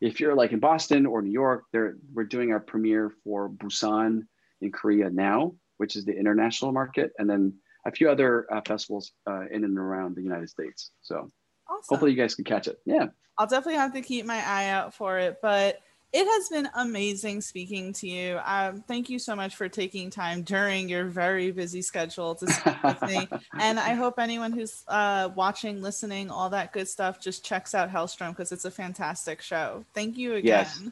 if 0.00 0.20
you're 0.20 0.36
like 0.36 0.52
in 0.52 0.60
Boston 0.60 1.04
or 1.06 1.20
New 1.22 1.32
York, 1.32 1.64
there 1.72 1.96
we're 2.14 2.24
doing 2.24 2.52
our 2.52 2.60
premiere 2.60 3.12
for 3.24 3.48
Busan 3.48 4.26
in 4.60 4.70
Korea 4.70 5.10
now, 5.10 5.54
which 5.78 5.96
is 5.96 6.04
the 6.04 6.16
international 6.16 6.70
market, 6.70 7.12
and 7.18 7.28
then 7.28 7.54
a 7.86 7.90
few 7.90 8.08
other 8.08 8.46
uh, 8.52 8.60
festivals 8.66 9.12
uh, 9.28 9.46
in 9.50 9.64
and 9.64 9.76
around 9.78 10.14
the 10.14 10.22
United 10.22 10.48
States. 10.48 10.90
So 11.02 11.30
awesome 11.68 11.84
hopefully 11.88 12.12
you 12.12 12.16
guys 12.16 12.34
can 12.34 12.44
catch 12.44 12.68
it. 12.68 12.78
Yeah. 12.84 13.06
I'll 13.38 13.46
definitely 13.46 13.78
have 13.78 13.92
to 13.94 14.02
keep 14.02 14.24
my 14.24 14.42
eye 14.46 14.68
out 14.70 14.94
for 14.94 15.18
it. 15.18 15.38
But 15.42 15.80
it 16.12 16.24
has 16.24 16.48
been 16.48 16.68
amazing 16.76 17.42
speaking 17.42 17.92
to 17.94 18.08
you. 18.08 18.40
Um, 18.44 18.82
thank 18.88 19.10
you 19.10 19.18
so 19.18 19.36
much 19.36 19.56
for 19.56 19.68
taking 19.68 20.08
time 20.08 20.42
during 20.42 20.88
your 20.88 21.06
very 21.06 21.50
busy 21.50 21.82
schedule 21.82 22.34
to 22.36 22.46
speak 22.46 22.82
with 22.82 23.02
me. 23.02 23.28
And 23.60 23.78
I 23.78 23.94
hope 23.94 24.18
anyone 24.18 24.52
who's 24.52 24.84
uh, 24.88 25.30
watching, 25.34 25.82
listening, 25.82 26.30
all 26.30 26.48
that 26.50 26.72
good 26.72 26.88
stuff 26.88 27.20
just 27.20 27.44
checks 27.44 27.74
out 27.74 27.90
Helstrom 27.90 28.30
because 28.30 28.52
it's 28.52 28.64
a 28.64 28.70
fantastic 28.70 29.42
show. 29.42 29.84
Thank 29.94 30.16
you 30.16 30.36
again. 30.36 30.64
Yes. 30.64 30.82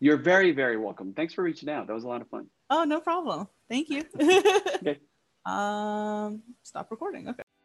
You're 0.00 0.16
very, 0.16 0.52
very 0.52 0.76
welcome. 0.76 1.12
Thanks 1.12 1.34
for 1.34 1.42
reaching 1.42 1.68
out. 1.68 1.86
That 1.86 1.94
was 1.94 2.04
a 2.04 2.08
lot 2.08 2.20
of 2.20 2.28
fun. 2.28 2.46
Oh, 2.70 2.84
no 2.84 3.00
problem. 3.00 3.48
Thank 3.68 3.90
you. 3.90 4.04
Okay. 4.76 4.98
Um, 5.46 6.42
stop 6.62 6.90
recording. 6.90 7.28
Okay. 7.28 7.42